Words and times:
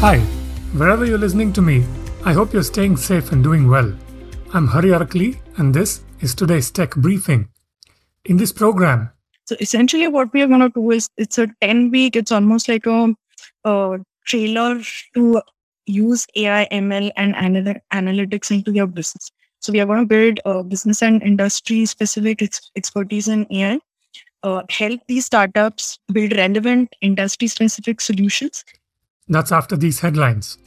Hi, 0.00 0.18
wherever 0.74 1.06
you're 1.06 1.16
listening 1.16 1.54
to 1.54 1.62
me, 1.62 1.82
I 2.22 2.34
hope 2.34 2.52
you're 2.52 2.62
staying 2.62 2.98
safe 2.98 3.32
and 3.32 3.42
doing 3.42 3.66
well. 3.66 3.94
I'm 4.52 4.66
Hari 4.66 4.90
Arakali, 4.90 5.38
and 5.56 5.72
this 5.72 6.02
is 6.20 6.34
today's 6.34 6.70
tech 6.70 6.94
briefing. 6.96 7.48
In 8.26 8.36
this 8.36 8.52
program, 8.52 9.10
so 9.46 9.56
essentially, 9.58 10.06
what 10.06 10.32
we 10.34 10.42
are 10.42 10.46
going 10.48 10.60
to 10.60 10.68
do 10.68 10.90
is 10.90 11.08
it's 11.16 11.38
a 11.38 11.48
10 11.62 11.90
week, 11.90 12.14
it's 12.14 12.30
almost 12.30 12.68
like 12.68 12.84
a, 12.84 13.14
a 13.64 13.98
trailer 14.26 14.82
to 15.14 15.40
use 15.86 16.26
AI, 16.36 16.68
ML, 16.70 17.10
and 17.16 17.34
anal- 17.34 17.80
analytics 17.90 18.50
into 18.50 18.72
your 18.72 18.86
business. 18.86 19.30
So 19.60 19.72
we 19.72 19.80
are 19.80 19.86
going 19.86 20.00
to 20.00 20.06
build 20.06 20.40
a 20.44 20.62
business 20.62 21.02
and 21.02 21.22
industry 21.22 21.86
specific 21.86 22.42
ex- 22.42 22.70
expertise 22.76 23.28
in 23.28 23.46
AI, 23.50 23.78
uh, 24.42 24.62
help 24.68 25.00
these 25.08 25.24
startups 25.24 25.98
build 26.12 26.36
relevant 26.36 26.94
industry 27.00 27.48
specific 27.48 28.02
solutions. 28.02 28.62
That's 29.28 29.50
after 29.50 29.76
these 29.76 30.00
headlines. 30.00 30.58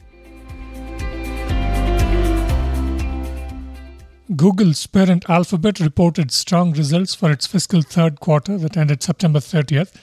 Google's 4.36 4.86
parent 4.86 5.28
Alphabet 5.28 5.80
reported 5.80 6.30
strong 6.30 6.72
results 6.72 7.14
for 7.14 7.32
its 7.32 7.46
fiscal 7.46 7.82
third 7.82 8.20
quarter 8.20 8.58
that 8.58 8.76
ended 8.76 9.02
September 9.02 9.40
30th, 9.40 9.94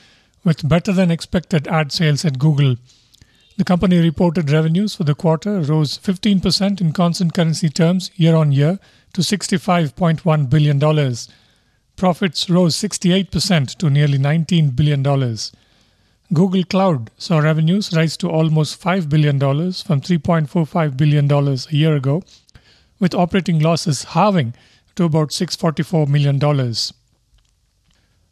with 0.44 0.68
better 0.68 0.92
than 0.92 1.12
expected 1.12 1.68
ad 1.68 1.92
sales 1.92 2.26
at 2.26 2.40
Google. 2.40 2.76
The 3.58 3.64
company 3.64 4.00
reported 4.00 4.50
revenues 4.50 4.96
for 4.96 5.04
the 5.04 5.16
quarter 5.16 5.62
rose 5.62 5.98
15% 5.98 6.82
in 6.82 6.94
constant 6.94 7.34
currency 7.34 7.70
terms 7.70 8.12
year 8.16 8.36
on 8.36 8.52
year 8.52 8.80
to 9.14 9.22
$65.1 9.22 10.50
billion. 10.50 11.16
Profits 11.96 12.50
rose 12.50 12.76
68% 12.76 13.76
to 13.78 13.90
nearly 13.90 14.18
$19 14.18 14.76
billion. 14.76 15.04
Google 16.34 16.66
Cloud 16.66 17.10
saw 17.18 17.40
revenues 17.40 17.96
rise 17.96 18.18
to 18.18 18.30
almost 18.30 18.82
$5 18.82 19.08
billion 19.08 19.40
from 19.40 20.02
$3.45 20.02 20.98
billion 20.98 21.32
a 21.32 21.58
year 21.70 21.96
ago 21.96 22.22
with 23.00 23.16
operating 23.16 23.60
losses 23.60 24.04
halving 24.04 24.54
to 24.96 25.06
about 25.06 25.30
$644 25.30 26.06
million. 26.10 26.38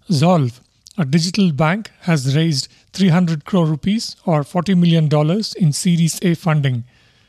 Zolve, 0.09 0.59
a 0.97 1.05
digital 1.05 1.53
bank, 1.53 1.89
has 2.01 2.35
raised 2.35 2.67
300 2.91 3.45
crore 3.45 3.65
rupees 3.65 4.17
or 4.25 4.41
$40 4.41 4.77
million 4.77 5.09
in 5.57 5.71
Series 5.71 6.19
A 6.21 6.35
funding. 6.35 6.83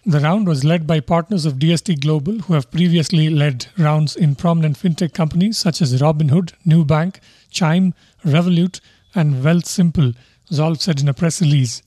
The 0.05 0.19
round 0.21 0.49
was 0.49 0.65
led 0.65 0.85
by 0.87 0.99
partners 0.99 1.47
of 1.47 1.55
DST 1.55 2.01
Global, 2.01 2.39
who 2.41 2.55
have 2.55 2.73
previously 2.73 3.31
led 3.31 3.67
rounds 3.79 4.17
in 4.17 4.35
prominent 4.35 4.77
fintech 4.79 5.15
companies 5.15 5.59
such 5.59 5.81
as 5.81 6.01
Robinhood, 6.01 6.55
Nubank, 6.67 7.19
Chime, 7.51 7.95
Revolut, 8.25 8.81
and 9.15 9.45
Wealthsimple, 9.45 10.15
Zolve 10.51 10.81
said 10.81 11.01
in 11.01 11.09
a 11.09 11.15
press 11.15 11.41
release. 11.41 11.83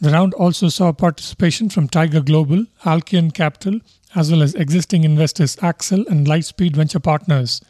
The 0.00 0.10
round 0.10 0.34
also 0.34 0.68
saw 0.68 0.92
participation 0.92 1.68
from 1.68 1.88
Tiger 1.88 2.20
Global, 2.20 2.66
Alkeon 2.84 3.32
Capital, 3.32 3.80
as 4.14 4.30
well 4.30 4.42
as 4.42 4.54
existing 4.54 5.04
investors 5.04 5.56
Accel 5.56 6.06
and 6.08 6.26
Lightspeed 6.26 6.74
Venture 6.74 7.00
Partners. 7.00 7.60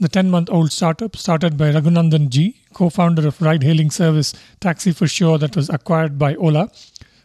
The 0.00 0.08
10 0.08 0.30
month 0.30 0.50
old 0.50 0.72
startup, 0.72 1.14
started 1.16 1.56
by 1.56 1.70
Raghunandan 1.70 2.28
G., 2.28 2.56
co 2.72 2.90
founder 2.90 3.28
of 3.28 3.40
ride 3.40 3.62
hailing 3.62 3.92
service 3.92 4.34
Taxi 4.58 4.90
for 4.90 5.06
Sure 5.06 5.38
that 5.38 5.54
was 5.54 5.70
acquired 5.70 6.18
by 6.18 6.34
Ola, 6.34 6.70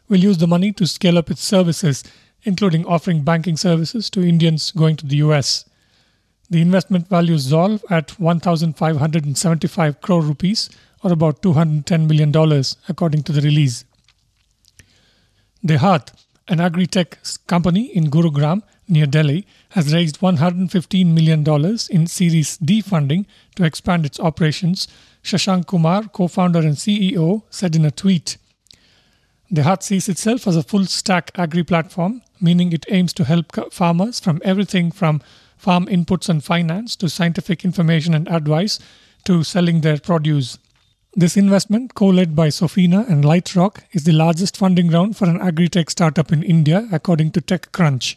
will 0.08 0.20
use 0.20 0.38
the 0.38 0.48
money 0.48 0.72
to 0.74 0.86
scale 0.86 1.18
up 1.18 1.32
its 1.32 1.44
services, 1.44 2.04
including 2.44 2.86
offering 2.86 3.24
banking 3.24 3.58
services 3.58 4.10
to 4.12 4.22
Indians 4.22 4.72
going 4.72 4.96
to 4.98 5.08
the 5.08 5.18
US. 5.18 5.66
The 6.52 6.62
investment 6.62 7.08
values 7.08 7.52
Zolve 7.52 7.84
at 7.90 8.20
1,575 8.20 10.02
crore 10.02 10.22
rupees, 10.22 10.70
or 11.04 11.12
about 11.14 11.42
$210 11.42 12.08
million, 12.08 12.64
according 12.88 13.24
to 13.24 13.32
the 13.32 13.42
release. 13.42 13.86
DeHaat, 15.66 16.14
an 16.48 16.60
agri-tech 16.60 17.20
company 17.48 17.86
in 17.96 18.06
Gurugram 18.06 18.64
near 18.88 19.06
Delhi, 19.06 19.46
has 19.70 19.94
raised 19.94 20.20
$115 20.20 21.06
million 21.14 21.46
in 21.90 22.08
Series 22.08 22.58
D 22.58 22.82
funding 22.82 23.26
to 23.56 23.64
expand 23.64 24.06
its 24.06 24.20
operations, 24.20 24.88
Shashank 25.24 25.68
Kumar, 25.68 26.04
co-founder 26.08 26.60
and 26.60 26.76
CEO, 26.76 27.44
said 27.50 27.76
in 27.76 27.86
a 27.86 27.92
tweet. 27.92 28.38
DeHaat 29.54 29.84
sees 29.84 30.08
itself 30.08 30.48
as 30.48 30.56
a 30.56 30.64
full-stack 30.64 31.32
agri-platform, 31.36 32.22
meaning 32.40 32.72
it 32.72 32.86
aims 32.90 33.14
to 33.14 33.26
help 33.26 33.52
farmers 33.72 34.20
from 34.20 34.42
everything 34.46 34.92
from 34.92 35.22
farm 35.58 35.88
inputs 35.88 36.30
and 36.30 36.44
finance 36.44 36.96
to 36.96 37.10
scientific 37.10 37.66
information 37.66 38.14
and 38.14 38.28
advice 38.30 38.80
to 39.26 39.44
selling 39.44 39.82
their 39.82 40.00
produce. 40.00 40.58
This 41.16 41.36
investment, 41.36 41.96
co 41.96 42.06
led 42.06 42.36
by 42.36 42.50
Sofina 42.50 43.10
and 43.10 43.24
Lightrock, 43.24 43.82
is 43.94 44.04
the 44.04 44.12
largest 44.12 44.56
funding 44.56 44.90
round 44.90 45.18
for 45.18 45.26
an 45.28 45.42
agri 45.42 45.68
tech 45.68 45.90
startup 45.90 46.32
in 46.32 46.44
India, 46.44 46.88
according 46.92 47.32
to 47.32 47.42
TechCrunch. 47.42 48.16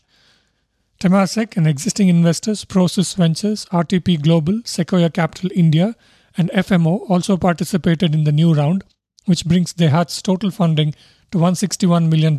Temasek 1.01 1.57
and 1.57 1.67
existing 1.67 2.09
investors 2.09 2.67
Prosus 2.67 3.15
Ventures, 3.15 3.65
RTP 3.73 4.21
Global, 4.23 4.61
Sequoia 4.67 5.09
Capital 5.09 5.49
India, 5.55 5.97
and 6.37 6.51
FMO 6.51 7.09
also 7.09 7.39
participated 7.39 8.15
in 8.15 8.25
the 8.25 8.33
new 8.33 8.53
round, 8.53 8.85
which 9.25 9.47
brings 9.47 9.73
DeHaat's 9.73 10.21
total 10.21 10.51
funding 10.51 10.95
to 11.31 11.39
$161 11.39 12.11
million, 12.11 12.35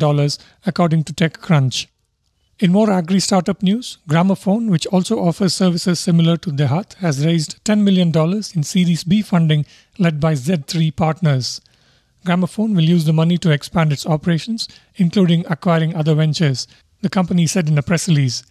according 0.64 1.02
to 1.02 1.12
TechCrunch. 1.12 1.88
In 2.60 2.70
more 2.70 2.88
agri 2.88 3.18
startup 3.18 3.64
news, 3.64 3.98
Gramophone, 4.08 4.70
which 4.70 4.86
also 4.86 5.18
offers 5.18 5.52
services 5.52 5.98
similar 5.98 6.36
to 6.36 6.50
DeHaat, 6.50 6.94
has 6.94 7.26
raised 7.26 7.62
$10 7.64 7.82
million 7.82 8.12
in 8.54 8.62
Series 8.62 9.02
B 9.02 9.22
funding 9.22 9.66
led 9.98 10.20
by 10.20 10.34
Z3 10.34 10.94
partners. 10.94 11.60
Gramophone 12.24 12.74
will 12.76 12.84
use 12.84 13.06
the 13.06 13.12
money 13.12 13.38
to 13.38 13.50
expand 13.50 13.92
its 13.92 14.06
operations, 14.06 14.68
including 14.94 15.44
acquiring 15.50 15.96
other 15.96 16.14
ventures, 16.14 16.68
the 17.02 17.08
company 17.08 17.48
said 17.48 17.68
in 17.68 17.76
a 17.76 17.82
press 17.82 18.08
release. 18.08 18.44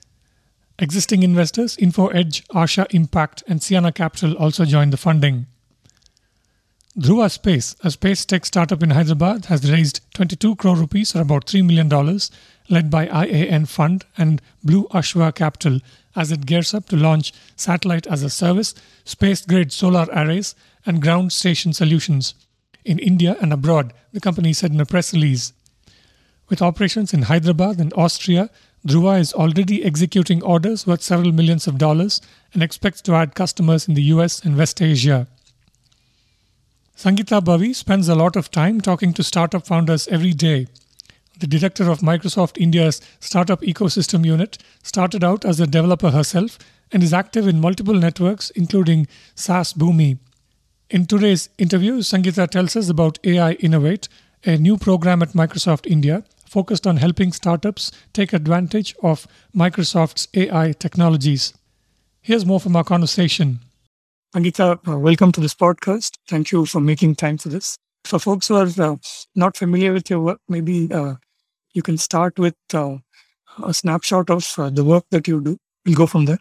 Existing 0.79 1.23
investors 1.23 1.77
InfoEdge, 1.77 2.45
Asha 2.47 2.85
Impact, 2.93 3.41
and 3.47 3.61
Siana 3.61 3.95
Capital 3.95 4.33
also 4.33 4.65
joined 4.65 4.91
the 4.91 4.97
funding. 4.97 5.45
Dhruva 6.99 7.31
Space, 7.31 7.75
a 7.83 7.89
space 7.89 8.25
tech 8.25 8.45
startup 8.45 8.83
in 8.83 8.91
Hyderabad, 8.91 9.45
has 9.45 9.71
raised 9.71 10.01
22 10.13 10.57
crore 10.57 10.75
rupees 10.75 11.15
or 11.15 11.21
about 11.21 11.47
$3 11.47 11.65
million 11.65 11.89
led 12.69 12.89
by 12.89 13.07
IAN 13.07 13.67
Fund 13.67 14.05
and 14.17 14.41
Blue 14.63 14.87
Ashwa 14.89 15.33
Capital 15.33 15.79
as 16.15 16.31
it 16.31 16.45
gears 16.45 16.73
up 16.73 16.87
to 16.89 16.95
launch 16.95 17.33
satellite 17.55 18.07
as 18.07 18.23
a 18.23 18.29
service, 18.29 18.73
space 19.03 19.45
grade 19.45 19.71
solar 19.71 20.07
arrays, 20.13 20.55
and 20.85 21.01
ground 21.01 21.31
station 21.31 21.73
solutions. 21.73 22.35
In 22.85 22.99
India 22.99 23.37
and 23.41 23.53
abroad, 23.53 23.93
the 24.11 24.19
company 24.19 24.53
said 24.53 24.71
in 24.71 24.81
a 24.81 24.85
press 24.85 25.13
release. 25.13 25.53
With 26.49 26.61
operations 26.61 27.13
in 27.13 27.23
Hyderabad 27.23 27.79
and 27.79 27.93
Austria, 27.93 28.49
Dhruva 28.85 29.19
is 29.19 29.33
already 29.33 29.83
executing 29.83 30.43
orders 30.43 30.85
worth 30.85 31.01
several 31.01 31.31
millions 31.31 31.67
of 31.67 31.77
dollars 31.77 32.21
and 32.53 32.61
expects 32.61 33.01
to 33.03 33.15
add 33.15 33.33
customers 33.33 33.87
in 33.87 33.93
the 33.93 34.03
US 34.03 34.43
and 34.43 34.57
West 34.57 34.81
Asia. 34.81 35.27
Sangeeta 36.97 37.41
Bavi 37.41 37.73
spends 37.73 38.09
a 38.09 38.15
lot 38.15 38.35
of 38.35 38.51
time 38.51 38.81
talking 38.81 39.13
to 39.13 39.23
startup 39.23 39.65
founders 39.65 40.07
every 40.09 40.33
day 40.33 40.67
the 41.39 41.47
director 41.47 41.89
of 41.89 41.99
Microsoft 41.99 42.57
India's 42.57 43.01
startup 43.19 43.61
ecosystem 43.61 44.25
unit, 44.25 44.57
started 44.83 45.23
out 45.23 45.45
as 45.45 45.59
a 45.59 45.67
developer 45.67 46.11
herself 46.11 46.59
and 46.91 47.01
is 47.03 47.13
active 47.13 47.47
in 47.47 47.59
multiple 47.59 47.95
networks, 47.95 48.49
including 48.51 49.07
SaaS 49.35 49.73
Boomi. 49.73 50.19
In 50.89 51.05
today's 51.05 51.49
interview, 51.57 51.99
Sangeeta 51.99 52.47
tells 52.49 52.75
us 52.75 52.89
about 52.89 53.17
AI 53.23 53.53
Innovate, 53.53 54.07
a 54.45 54.57
new 54.57 54.77
program 54.77 55.21
at 55.23 55.29
Microsoft 55.29 55.87
India 55.87 56.23
focused 56.45 56.85
on 56.85 56.97
helping 56.97 57.31
startups 57.31 57.91
take 58.13 58.31
advantage 58.31 58.93
of 59.01 59.27
Microsoft's 59.55 60.27
AI 60.35 60.71
technologies. 60.73 61.53
Here's 62.21 62.45
more 62.45 62.59
from 62.59 62.75
our 62.75 62.83
conversation. 62.83 63.59
Sangeeta, 64.35 64.79
uh, 64.87 64.99
welcome 64.99 65.31
to 65.31 65.41
this 65.41 65.55
podcast. 65.55 66.17
Thank 66.27 66.51
you 66.51 66.65
for 66.65 66.79
making 66.79 67.15
time 67.15 67.39
for 67.39 67.49
this. 67.49 67.77
For 68.03 68.19
folks 68.19 68.47
who 68.47 68.55
are 68.55 68.69
uh, 68.77 68.95
not 69.35 69.55
familiar 69.55 69.93
with 69.93 70.09
your 70.09 70.19
work, 70.19 70.39
maybe 70.49 70.91
uh, 70.91 71.15
you 71.73 71.81
can 71.81 71.97
start 71.97 72.37
with 72.37 72.55
uh, 72.73 72.97
a 73.63 73.73
snapshot 73.73 74.29
of 74.29 74.45
the 74.75 74.83
work 74.83 75.05
that 75.11 75.27
you 75.27 75.41
do. 75.41 75.57
We'll 75.85 75.95
go 75.95 76.05
from 76.05 76.25
there. 76.25 76.39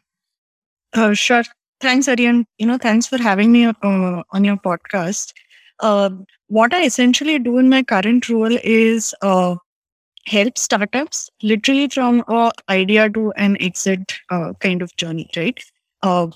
Uh, 0.92 1.14
sure. 1.14 1.44
Thanks, 1.80 2.08
Aryan. 2.08 2.46
You 2.58 2.66
know, 2.66 2.78
thanks 2.78 3.06
for 3.06 3.18
having 3.18 3.52
me 3.52 3.66
uh, 3.66 3.74
on 3.82 4.44
your 4.44 4.56
podcast. 4.56 5.32
Uh, 5.80 6.10
what 6.48 6.74
I 6.74 6.84
essentially 6.84 7.38
do 7.38 7.58
in 7.58 7.68
my 7.68 7.82
current 7.82 8.28
role 8.28 8.56
is 8.62 9.14
help 10.26 10.56
startups 10.56 11.28
literally 11.42 11.88
from 11.88 12.22
a 12.28 12.52
idea 12.68 13.10
to 13.10 13.32
an 13.32 13.56
exit 13.60 14.12
kind 14.60 14.82
of 14.82 14.94
journey, 14.96 15.28
right? 15.36 15.62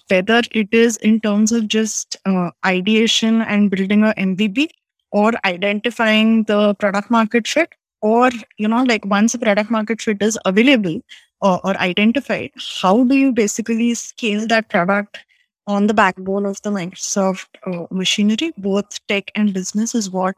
whether 0.09 0.43
it 0.53 0.69
is 0.73 0.97
in 0.99 1.21
terms 1.21 1.51
of 1.51 1.67
just 1.67 2.17
ideation 2.65 3.43
and 3.43 3.71
building 3.71 4.05
a 4.05 4.15
MVP 4.17 4.69
or 5.13 5.33
identifying 5.45 6.45
the 6.45 6.75
product 6.75 7.11
market 7.11 7.47
fit 7.47 7.75
or 8.03 8.31
you 8.59 8.69
know 8.69 8.83
like 8.85 9.05
once 9.05 9.35
a 9.35 9.39
product 9.39 9.71
market 9.71 10.01
fit 10.01 10.21
is 10.23 10.39
available 10.45 11.01
or, 11.41 11.61
or 11.65 11.77
identified 11.79 12.51
how 12.81 13.05
do 13.05 13.15
you 13.15 13.33
basically 13.33 13.95
scale 13.95 14.47
that 14.47 14.69
product 14.69 15.19
on 15.67 15.87
the 15.87 15.95
backbone 15.95 16.47
of 16.47 16.61
the 16.63 16.71
microsoft 16.71 17.47
uh, 17.67 17.87
machinery 17.91 18.53
both 18.59 19.05
tech 19.07 19.31
and 19.35 19.55
business 19.55 19.95
is 19.95 20.11
what 20.11 20.37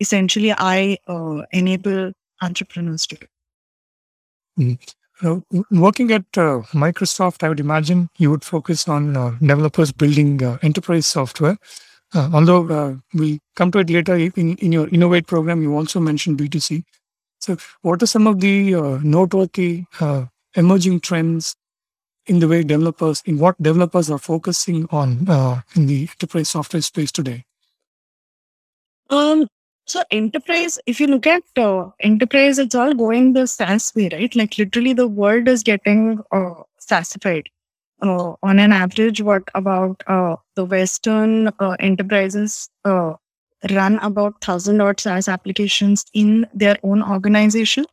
essentially 0.00 0.52
I 0.52 0.98
uh, 1.06 1.42
enable 1.52 2.12
entrepreneurs 2.40 3.06
to 3.08 3.16
do. 3.16 3.26
Mm. 4.58 4.94
Uh, 5.20 5.62
working 5.72 6.12
at 6.12 6.26
uh, 6.36 6.62
Microsoft, 6.72 7.42
I 7.42 7.48
would 7.48 7.58
imagine 7.58 8.08
you 8.18 8.30
would 8.30 8.44
focus 8.44 8.86
on 8.86 9.16
uh, 9.16 9.30
developers 9.40 9.90
building 9.90 10.42
uh, 10.42 10.58
enterprise 10.62 11.06
software. 11.06 11.58
Uh, 12.14 12.30
although 12.32 12.68
uh, 12.68 12.94
we'll 13.14 13.38
come 13.54 13.70
to 13.70 13.78
it 13.80 13.90
later, 13.90 14.16
in, 14.16 14.56
in 14.56 14.72
your 14.72 14.88
Innovate 14.88 15.26
program, 15.26 15.62
you 15.62 15.74
also 15.76 16.00
mentioned 16.00 16.38
B2C. 16.38 16.82
So, 17.40 17.56
what 17.82 18.02
are 18.02 18.06
some 18.06 18.26
of 18.26 18.40
the 18.40 18.72
noteworthy 19.02 19.84
emerging 20.56 21.00
trends 21.00 21.54
in 22.26 22.40
the 22.40 22.48
way 22.48 22.62
developers, 22.62 23.22
in 23.26 23.38
what 23.38 23.62
developers 23.62 24.10
are 24.10 24.18
focusing 24.18 24.86
on 24.90 25.26
in 25.76 25.86
the 25.86 26.08
enterprise 26.10 26.48
software 26.48 26.82
space 26.82 27.12
today? 27.12 27.44
Um, 29.10 29.46
so 29.88 30.02
enterprise, 30.10 30.78
if 30.86 31.00
you 31.00 31.06
look 31.06 31.26
at 31.26 31.42
uh, 31.56 31.88
enterprise, 32.00 32.58
it's 32.58 32.74
all 32.74 32.92
going 32.92 33.32
the 33.32 33.46
SaaS 33.46 33.94
way, 33.94 34.10
right? 34.12 34.34
Like 34.36 34.58
literally, 34.58 34.92
the 34.92 35.08
world 35.08 35.48
is 35.48 35.62
getting 35.62 36.20
uh, 36.30 36.62
SaaSified. 36.78 37.46
Uh, 38.00 38.34
on 38.42 38.58
an 38.58 38.72
average, 38.72 39.20
what 39.20 39.42
about 39.54 40.02
uh, 40.06 40.36
the 40.54 40.64
Western 40.64 41.48
uh, 41.58 41.76
enterprises 41.80 42.68
uh, 42.84 43.14
run 43.70 43.98
about 43.98 44.40
thousand 44.40 44.80
odd 44.80 45.00
SaaS 45.00 45.28
applications 45.28 46.04
in 46.14 46.46
their 46.54 46.76
own 46.84 47.02
organization, 47.02 47.84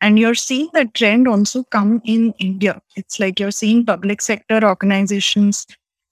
and 0.00 0.18
you're 0.18 0.34
seeing 0.34 0.68
that 0.72 0.92
trend 0.94 1.28
also 1.28 1.62
come 1.64 2.02
in 2.04 2.34
India. 2.38 2.80
It's 2.96 3.20
like 3.20 3.38
you're 3.38 3.52
seeing 3.52 3.86
public 3.86 4.22
sector 4.22 4.64
organizations 4.64 5.66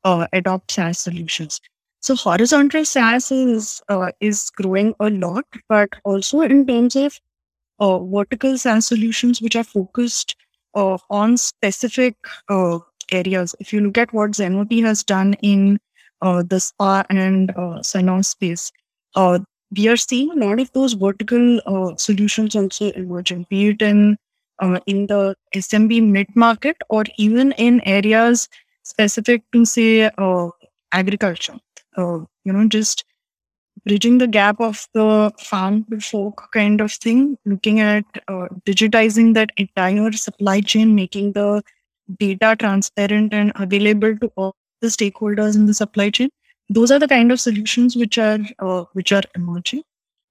adopt 0.04 0.70
SaaS 0.70 0.98
solutions. 0.98 1.60
So 2.00 2.16
horizontal 2.16 2.84
SaaS 2.84 3.30
is 3.30 3.80
uh, 3.88 4.10
is 4.20 4.50
growing 4.50 4.94
a 4.98 5.08
lot, 5.10 5.44
but 5.68 5.90
also 6.04 6.40
in 6.40 6.66
terms 6.66 6.96
of 6.96 7.18
uh, 7.78 7.98
vertical 8.00 8.58
SaaS 8.58 8.86
solutions 8.88 9.40
which 9.40 9.54
are 9.54 9.64
focused 9.64 10.34
uh, 10.74 10.98
on 11.10 11.36
specific 11.36 12.16
uh, 12.48 12.78
areas. 13.12 13.54
If 13.60 13.72
you 13.72 13.80
look 13.80 13.98
at 13.98 14.12
what 14.12 14.32
Zenoti 14.32 14.82
has 14.82 15.02
done 15.04 15.34
in 15.42 15.78
uh, 16.22 16.42
the 16.42 16.60
spa 16.60 17.04
and 17.10 17.50
uh, 17.56 17.82
salon 17.82 18.22
space, 18.22 18.72
we 19.76 19.88
are 19.88 19.96
seeing 19.96 20.30
a 20.30 20.46
lot 20.46 20.60
of 20.60 20.70
those 20.72 20.92
vertical 20.94 21.94
solutions 21.96 22.54
also 22.56 22.90
emerging, 22.92 23.46
be 23.50 23.68
it 23.68 23.82
in 23.82 24.16
in 24.86 25.06
the 25.08 25.34
SMB 25.54 26.00
mid 26.08 26.28
market 26.36 26.76
or 26.88 27.04
even 27.18 27.52
in 27.52 27.80
areas 27.84 28.48
specific 28.84 29.42
to 29.52 29.64
say 29.64 30.10
agriculture 30.92 31.58
uh, 31.96 32.18
you 32.44 32.52
know, 32.52 32.66
just 32.68 33.04
bridging 33.86 34.18
the 34.18 34.28
gap 34.28 34.60
of 34.60 34.86
the 34.94 35.32
farm 35.40 35.84
to 35.90 36.00
folk 36.00 36.48
kind 36.52 36.80
of 36.80 36.92
thing, 36.92 37.36
looking 37.44 37.80
at 37.80 38.04
uh, 38.28 38.46
digitizing 38.66 39.34
that 39.34 39.50
entire 39.56 40.12
supply 40.12 40.60
chain, 40.60 40.94
making 40.94 41.32
the 41.32 41.62
data 42.18 42.56
transparent 42.58 43.32
and 43.32 43.52
available 43.56 44.16
to 44.18 44.30
all 44.36 44.54
the 44.80 44.88
stakeholders 44.88 45.56
in 45.56 45.66
the 45.66 45.74
supply 45.74 46.10
chain. 46.10 46.30
Those 46.68 46.90
are 46.90 46.98
the 46.98 47.08
kind 47.08 47.32
of 47.32 47.40
solutions 47.40 47.96
which 47.96 48.18
are 48.18 48.38
uh, 48.58 48.84
which 48.92 49.12
are 49.12 49.22
emerging. 49.34 49.82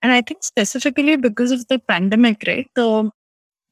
And 0.01 0.11
I 0.11 0.21
think 0.21 0.43
specifically 0.43 1.15
because 1.15 1.51
of 1.51 1.67
the 1.67 1.79
pandemic, 1.79 2.43
right? 2.47 2.67
The 2.75 3.11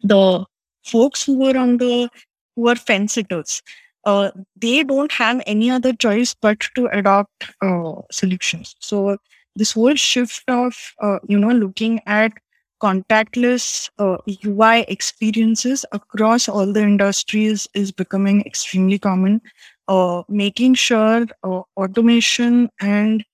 the 0.02 0.46
folks 0.86 1.26
who 1.26 1.38
were 1.38 1.58
on 1.58 1.78
the 1.78 2.10
who 2.56 2.68
are 2.68 2.76
fence 2.76 3.14
sitters, 3.14 3.62
uh, 4.06 4.32
they 4.56 4.84
don't 4.84 5.12
have 5.12 5.42
any 5.46 5.70
other 5.72 5.94
choice 5.94 6.36
but 6.42 6.60
to 6.76 6.88
adopt 6.88 7.46
uh, 7.62 7.94
solutions. 8.12 8.76
So 8.80 9.18
this 9.56 9.74
whole 9.74 9.96
shift 9.96 10.44
of 10.48 10.76
uh, 11.02 11.20
you 11.28 11.40
know 11.40 11.52
looking 11.52 12.02
at 12.06 12.34
contactless 12.82 13.90
UI 14.28 14.82
uh, 14.82 14.86
experiences 14.88 15.86
across 15.92 16.48
all 16.50 16.72
the 16.72 16.82
industries 16.82 17.68
is 17.74 17.92
becoming 17.92 18.42
extremely 18.46 19.00
common. 19.00 19.42
Uh, 19.88 20.24
making 20.30 20.76
sure 20.76 21.26
uh, 21.44 21.62
automation 21.78 22.70
and 22.80 23.26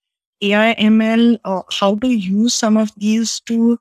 AI 0.42 0.72
ML, 0.74 1.38
how 1.72 1.96
to 1.96 2.08
use 2.08 2.54
some 2.54 2.78
of 2.78 2.92
these 2.98 3.40
to 3.42 3.78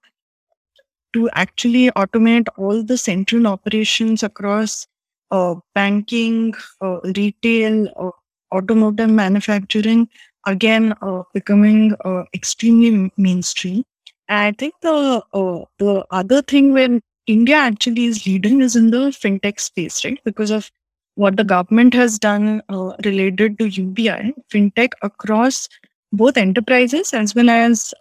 to 1.13 1.31
actually 1.33 1.91
automate 1.93 2.49
all 2.57 2.83
the 2.83 2.99
central 2.99 3.47
operations 3.47 4.23
across 4.23 4.87
uh, 5.31 5.55
banking, 5.75 6.53
uh, 6.81 7.01
retail, 7.17 7.89
uh, 7.97 8.11
automotive 8.57 9.11
manufacturing, 9.11 10.09
again 10.47 10.93
uh, 11.03 11.23
becoming 11.33 11.95
uh, 12.05 12.25
extremely 12.35 13.11
mainstream. 13.17 13.85
I 14.29 14.53
think 14.53 14.75
the 14.83 15.23
uh, 15.33 15.65
the 15.79 16.05
other 16.11 16.43
thing 16.43 16.73
when 16.73 17.01
India 17.27 17.57
actually 17.57 18.05
is 18.07 18.27
leading 18.27 18.61
is 18.61 18.77
in 18.77 18.91
the 18.91 19.09
fintech 19.11 19.61
space, 19.61 20.05
right? 20.05 20.19
Because 20.25 20.51
of 20.51 20.71
what 21.17 21.37
the 21.37 21.45
government 21.45 21.95
has 21.95 22.19
done 22.19 22.63
related 23.05 23.59
to 23.59 23.67
UPI, 23.69 24.33
fintech 24.53 24.93
across 25.03 25.69
both 26.13 26.37
enterprises 26.37 27.13
as 27.13 27.35
well 27.35 27.51
as 27.51 27.93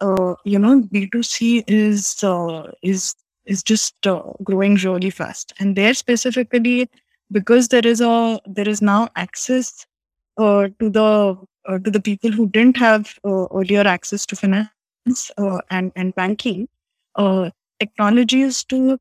you 0.44 0.58
know 0.58 0.82
B2C 0.90 1.64
is 1.68 2.22
is 2.82 3.14
is 3.46 3.62
just 3.62 3.94
growing 4.42 4.76
really 4.76 5.10
fast. 5.10 5.52
And 5.58 5.76
there 5.76 5.94
specifically, 5.94 6.88
because 7.32 7.68
there 7.68 7.86
is 7.86 8.00
a 8.00 8.40
there 8.46 8.68
is 8.68 8.80
now 8.82 9.08
access 9.16 9.86
uh, 10.38 10.68
to 10.80 10.90
the 10.90 11.36
uh, 11.66 11.78
to 11.78 11.90
the 11.90 12.00
people 12.00 12.30
who 12.30 12.48
didn't 12.48 12.76
have 12.78 13.18
uh, 13.24 13.46
earlier 13.54 13.82
access 13.86 14.26
to 14.26 14.36
finance 14.36 14.68
uh, 15.38 15.58
and 15.70 15.92
and 15.96 16.14
banking 16.14 16.68
uh, 17.16 17.50
technologies 17.80 18.64
to 18.64 18.98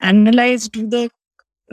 analyze 0.00 0.68
do 0.68 0.86
the 0.88 1.10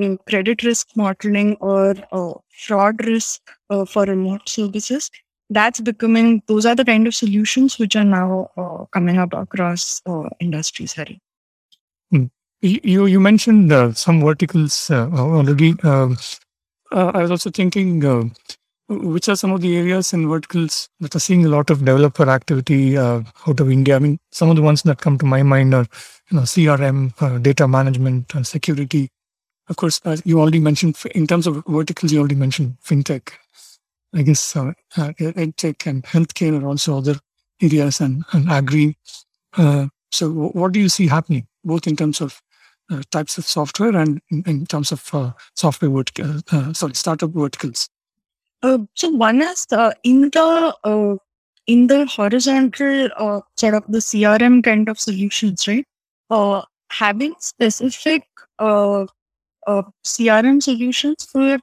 um, 0.01 0.18
credit 0.27 0.63
risk 0.63 0.88
modeling 0.95 1.56
or 1.56 1.94
uh, 2.12 2.33
fraud 2.50 3.06
risk 3.06 3.41
for 3.88 4.03
remote 4.06 4.47
services 4.47 5.09
that's 5.50 5.81
becoming 5.81 6.41
those 6.47 6.65
are 6.65 6.75
the 6.75 6.85
kind 6.85 7.07
of 7.07 7.13
solutions 7.13 7.77
which 7.77 7.95
are 7.95 8.03
now 8.03 8.50
coming 8.91 9.18
up 9.18 9.33
across 9.33 10.01
industries 10.39 10.94
Hari. 10.94 11.19
You 12.63 13.07
you 13.07 13.19
mentioned 13.19 13.74
uh, 13.74 13.91
some 13.91 14.21
verticals 14.21 14.89
uh, 14.89 15.09
already. 15.12 15.75
Uh, 15.83 16.15
I 16.91 17.24
was 17.24 17.31
also 17.31 17.50
thinking, 17.50 18.06
uh, 18.06 18.24
which 18.89 19.30
are 19.30 19.35
some 19.35 19.51
of 19.51 19.62
the 19.62 19.77
areas 19.77 20.13
and 20.13 20.27
verticals 20.27 20.89
that 21.00 21.15
are 21.15 21.19
seeing 21.19 21.45
a 21.45 21.50
lot 21.50 21.69
of 21.69 21.85
developer 21.85 22.30
activity 22.30 22.97
uh, 22.97 23.21
out 23.47 23.59
of 23.59 23.71
India? 23.71 23.95
I 23.95 24.00
mean, 24.00 24.19
some 24.31 24.50
of 24.50 24.56
the 24.56 24.62
ones 24.62 24.83
that 24.83 25.00
come 25.00 25.18
to 25.19 25.25
my 25.25 25.44
mind 25.44 25.74
are, 25.74 25.88
you 26.30 26.38
know, 26.38 26.44
CRM, 26.44 27.13
uh, 27.21 27.38
data 27.38 27.67
management, 27.67 28.34
and 28.36 28.46
security. 28.46 29.10
Of 29.69 29.77
course, 29.77 30.01
as 30.03 30.22
you 30.25 30.39
already 30.39 30.60
mentioned 30.60 30.98
in 31.15 31.27
terms 31.27 31.48
of 31.48 31.63
verticals. 31.65 32.12
You 32.12 32.19
already 32.19 32.36
mentioned 32.36 32.77
fintech. 32.86 33.31
I 34.15 34.22
guess 34.22 34.55
uh, 34.55 34.74
edtech 34.98 35.88
and 35.88 36.03
healthcare 36.03 36.62
are 36.62 36.67
also 36.67 36.98
other 36.98 37.15
areas, 37.62 38.00
and, 38.01 38.24
and 38.34 38.50
agri. 38.51 38.98
so, 40.12 40.29
what 40.29 40.74
do 40.74 40.79
you 40.79 40.89
see 40.89 41.07
happening, 41.07 41.48
both 41.63 41.88
in 41.88 41.96
terms 41.96 42.22
of 42.22 42.41
uh, 42.91 43.01
types 43.12 43.38
of 43.38 43.46
software 43.46 43.96
and 43.96 44.22
in, 44.29 44.43
in 44.46 44.65
terms 44.65 44.91
of 44.91 45.10
uh, 45.13 45.31
software 45.55 45.89
vertical, 45.89 46.41
uh, 46.51 46.74
sorry, 46.74 46.93
startup 46.93 47.31
verticals? 47.31 47.89
So 48.63 49.10
one 49.10 49.41
is 49.41 49.67
in 50.03 50.29
the 50.29 51.20
in 51.67 51.88
the 51.88 52.05
horizontal 52.05 53.10
uh, 53.17 53.41
sort 53.58 53.74
of 53.74 53.84
the 53.88 54.00
CRM 54.00 54.63
kind 54.63 54.89
of 54.89 55.00
solutions, 55.00 55.67
right? 55.67 55.86
Uh, 56.29 56.62
having 56.91 57.34
specific 57.39 58.24
uh, 58.60 59.05
CRM 59.67 60.62
solutions 60.62 61.25
for 61.32 61.60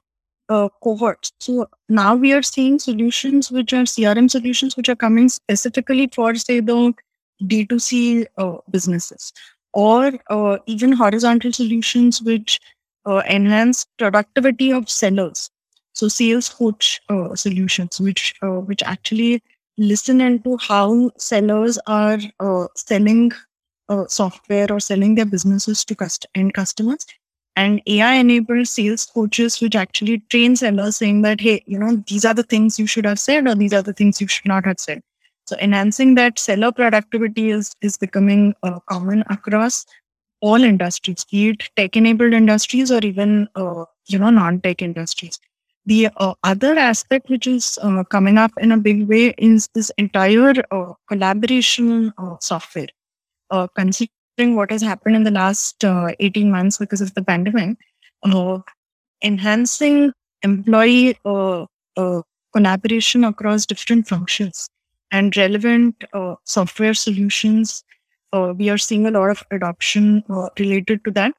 cohorts. 0.83 1.31
So 1.39 1.67
now 1.87 2.15
we 2.15 2.33
are 2.33 2.41
seeing 2.41 2.77
solutions 2.77 3.51
which 3.51 3.73
are 3.73 3.83
CRM 3.83 4.29
solutions 4.29 4.75
which 4.75 4.89
are 4.89 4.95
coming 4.95 5.29
specifically 5.29 6.09
for, 6.13 6.35
say, 6.35 6.59
the 6.59 6.93
D2C 7.43 8.25
businesses 8.69 9.31
or 9.73 10.11
uh, 10.29 10.57
even 10.65 10.91
horizontal 10.91 11.51
solutions 11.51 12.21
which 12.21 12.59
uh, 13.05 13.21
enhance 13.29 13.85
productivity 13.97 14.71
of 14.71 14.89
sellers. 14.89 15.49
So 15.93 16.07
sales 16.07 16.49
coach 16.49 17.01
uh, 17.09 17.35
solutions, 17.35 17.99
which 17.99 18.33
uh, 18.41 18.59
which 18.69 18.83
actually 18.83 19.43
listen 19.77 20.21
into 20.21 20.57
how 20.57 21.11
sellers 21.17 21.79
are 21.87 22.19
uh, 22.39 22.67
selling 22.75 23.31
uh, 23.89 24.05
software 24.07 24.67
or 24.71 24.79
selling 24.79 25.15
their 25.15 25.25
businesses 25.25 25.83
to 25.85 25.95
cust- 25.95 26.25
end 26.35 26.53
customers, 26.53 27.05
and 27.55 27.81
AI 27.87 28.13
enabled 28.15 28.67
sales 28.67 29.05
coaches, 29.05 29.59
which 29.61 29.75
actually 29.75 30.19
train 30.29 30.55
sellers, 30.55 30.97
saying 30.97 31.21
that 31.23 31.41
hey, 31.41 31.63
you 31.67 31.77
know 31.79 32.03
these 32.07 32.25
are 32.25 32.33
the 32.33 32.43
things 32.43 32.79
you 32.79 32.87
should 32.87 33.05
have 33.05 33.19
said, 33.19 33.47
or 33.47 33.55
these 33.55 33.73
are 33.73 33.81
the 33.83 33.93
things 33.93 34.21
you 34.21 34.27
should 34.27 34.47
not 34.47 34.65
have 34.65 34.79
said. 34.79 35.01
So 35.45 35.57
enhancing 35.59 36.15
that 36.15 36.39
seller 36.39 36.71
productivity 36.71 37.49
is 37.51 37.73
is 37.81 37.97
becoming 37.97 38.55
uh, 38.63 38.79
common 38.89 39.23
across 39.29 39.85
all 40.41 40.63
industries, 40.63 41.25
be 41.25 41.49
it 41.49 41.69
tech-enabled 41.75 42.33
industries 42.33 42.91
or 42.91 42.99
even 42.99 43.47
uh, 43.55 43.85
you 44.07 44.19
know 44.19 44.29
non-tech 44.29 44.81
industries. 44.81 45.39
The 45.85 46.09
uh, 46.17 46.33
other 46.43 46.77
aspect 46.77 47.29
which 47.29 47.47
is 47.47 47.79
uh, 47.81 48.03
coming 48.05 48.37
up 48.37 48.51
in 48.59 48.71
a 48.71 48.77
big 48.77 49.07
way 49.07 49.33
is 49.37 49.67
this 49.73 49.91
entire 49.97 50.53
uh, 50.71 50.93
collaboration 51.07 52.13
uh, 52.17 52.35
software. 52.39 52.87
uh, 53.51 53.67
considering 53.75 54.55
what 54.55 54.71
has 54.71 54.81
happened 54.81 55.15
in 55.15 55.23
the 55.23 55.31
last 55.31 55.83
uh, 55.83 56.09
18 56.19 56.51
months 56.51 56.77
because 56.77 57.01
of 57.01 57.13
the 57.15 57.23
pandemic, 57.23 57.77
enhancing 59.23 60.11
employee 60.43 61.17
collaboration 62.53 63.23
across 63.23 63.65
different 63.65 64.07
functions 64.07 64.69
and 65.11 65.35
relevant 65.37 66.03
software 66.45 66.93
solutions. 66.93 67.83
We 68.33 68.69
are 68.69 68.77
seeing 68.77 69.05
a 69.05 69.11
lot 69.11 69.29
of 69.29 69.43
adoption 69.51 70.23
related 70.59 71.03
to 71.05 71.11
that. 71.11 71.33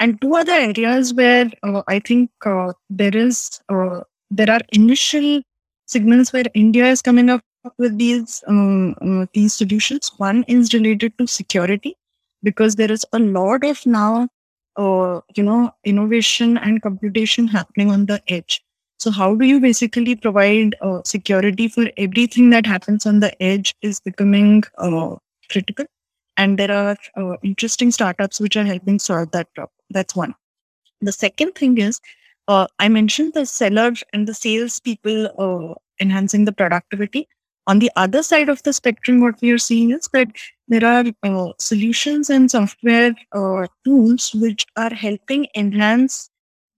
And 0.00 0.20
two 0.20 0.34
other 0.36 0.52
areas 0.52 1.12
where 1.14 1.50
uh, 1.62 1.82
I 1.88 1.98
think 1.98 2.30
uh, 2.46 2.72
there 2.88 3.16
is 3.16 3.60
uh, 3.68 4.00
there 4.30 4.50
are 4.50 4.60
initial 4.72 5.42
signals 5.86 6.32
where 6.32 6.44
India 6.54 6.86
is 6.86 7.02
coming 7.02 7.30
up 7.30 7.42
with 7.78 7.98
these 7.98 8.42
um, 8.46 8.94
uh, 9.02 9.26
these 9.34 9.54
solutions. 9.54 10.10
One 10.18 10.44
is 10.46 10.72
related 10.72 11.18
to 11.18 11.26
security 11.26 11.96
because 12.42 12.76
there 12.76 12.92
is 12.92 13.04
a 13.12 13.18
lot 13.18 13.64
of 13.64 13.84
now 13.86 14.28
uh, 14.76 15.20
you 15.34 15.42
know 15.42 15.72
innovation 15.84 16.56
and 16.58 16.80
computation 16.80 17.48
happening 17.48 17.90
on 17.90 18.06
the 18.06 18.22
edge. 18.28 18.62
So 19.00 19.10
how 19.10 19.34
do 19.34 19.46
you 19.46 19.60
basically 19.60 20.14
provide 20.16 20.76
uh, 20.80 21.02
security 21.04 21.68
for 21.68 21.90
everything 21.96 22.50
that 22.50 22.66
happens 22.66 23.06
on 23.06 23.20
the 23.20 23.40
edge 23.42 23.74
is 23.82 24.00
becoming 24.00 24.62
critical. 25.50 25.86
And 26.36 26.58
there 26.58 26.70
are 26.70 26.96
interesting 27.42 27.90
startups 27.90 28.40
which 28.40 28.56
are 28.56 28.64
helping 28.64 28.98
solve 29.00 29.30
that 29.32 29.52
problem 29.54 29.77
that's 29.90 30.14
one 30.14 30.34
the 31.00 31.12
second 31.12 31.52
thing 31.54 31.78
is 31.78 32.00
uh, 32.48 32.66
i 32.78 32.88
mentioned 32.88 33.32
the 33.34 33.46
seller 33.46 33.92
and 34.12 34.26
the 34.26 34.34
sales 34.34 34.80
people 34.80 35.28
uh, 35.38 35.74
enhancing 36.00 36.44
the 36.44 36.52
productivity 36.52 37.28
on 37.66 37.78
the 37.80 37.90
other 37.96 38.22
side 38.22 38.48
of 38.48 38.62
the 38.62 38.72
spectrum 38.72 39.20
what 39.20 39.40
we 39.42 39.50
are 39.50 39.58
seeing 39.58 39.90
is 39.90 40.08
that 40.14 40.28
there 40.68 40.84
are 40.84 41.04
uh, 41.22 41.52
solutions 41.58 42.30
and 42.30 42.50
software 42.50 43.14
uh, 43.32 43.66
tools 43.84 44.34
which 44.34 44.66
are 44.76 44.92
helping 44.92 45.46
enhance 45.54 46.30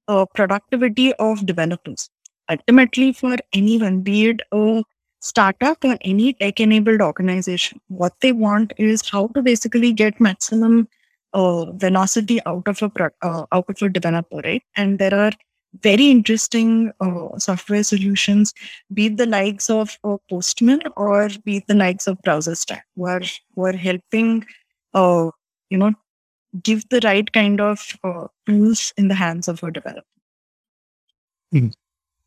uh, 0.08 0.26
productivity 0.34 1.12
of 1.14 1.46
developers. 1.46 2.10
Ultimately, 2.50 3.12
for 3.12 3.36
anyone, 3.52 4.00
be 4.00 4.26
it 4.30 4.40
a 4.52 4.82
startup 5.20 5.84
or 5.84 5.96
any 6.00 6.32
tech-enabled 6.32 7.00
organization, 7.00 7.80
what 7.88 8.14
they 8.20 8.32
want 8.32 8.72
is 8.76 9.08
how 9.08 9.28
to 9.28 9.42
basically 9.42 9.92
get 9.92 10.20
maximum 10.20 10.88
uh, 11.32 11.72
velocity 11.72 12.40
out 12.46 12.66
of 12.68 12.82
a 12.82 13.10
uh, 13.22 13.46
out 13.52 13.68
of 13.68 13.82
a 13.82 13.88
developer, 13.88 14.40
right? 14.44 14.62
And 14.76 14.98
there 14.98 15.14
are 15.14 15.32
very 15.82 16.10
interesting 16.10 16.92
uh, 17.00 17.38
software 17.38 17.82
solutions, 17.82 18.52
be 18.92 19.06
it 19.06 19.16
the 19.16 19.26
likes 19.26 19.70
of 19.70 19.98
uh, 20.04 20.16
Postman 20.28 20.80
or 20.96 21.28
be 21.44 21.58
it 21.58 21.66
the 21.68 21.74
likes 21.74 22.06
of 22.06 22.18
BrowserStack, 22.22 22.80
who 22.96 23.06
are, 23.06 23.22
who 23.54 23.64
are 23.66 23.76
helping, 23.76 24.44
uh, 24.94 25.30
you 25.68 25.78
know, 25.78 25.92
give 26.62 26.88
the 26.88 27.00
right 27.04 27.30
kind 27.32 27.60
of 27.60 27.96
uh, 28.02 28.26
tools 28.46 28.92
in 28.96 29.08
the 29.08 29.14
hands 29.14 29.46
of 29.46 29.62
a 29.62 29.70
developer. 29.70 30.06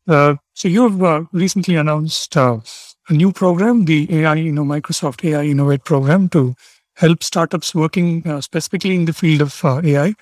Uh, 0.06 0.36
so 0.54 0.68
you 0.68 0.82
have 0.82 1.02
uh, 1.02 1.24
recently 1.32 1.76
announced 1.76 2.36
a 2.36 2.60
new 3.10 3.32
program, 3.32 3.84
the 3.84 4.06
AI, 4.20 4.34
you 4.36 4.52
know, 4.52 4.64
Microsoft 4.64 5.24
AI 5.24 5.44
Innovate 5.44 5.84
program 5.84 6.28
to 6.30 6.54
help 6.96 7.22
startups 7.22 7.74
working 7.74 8.26
uh, 8.26 8.40
specifically 8.40 8.94
in 8.94 9.04
the 9.04 9.12
field 9.12 9.40
of 9.40 9.64
uh, 9.64 9.80
AI. 9.84 10.14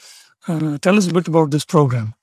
Uh, 0.48 0.78
tell 0.78 0.96
us 0.96 1.08
a 1.08 1.12
bit 1.12 1.28
about 1.28 1.50
this 1.50 1.64
program. 1.64 2.14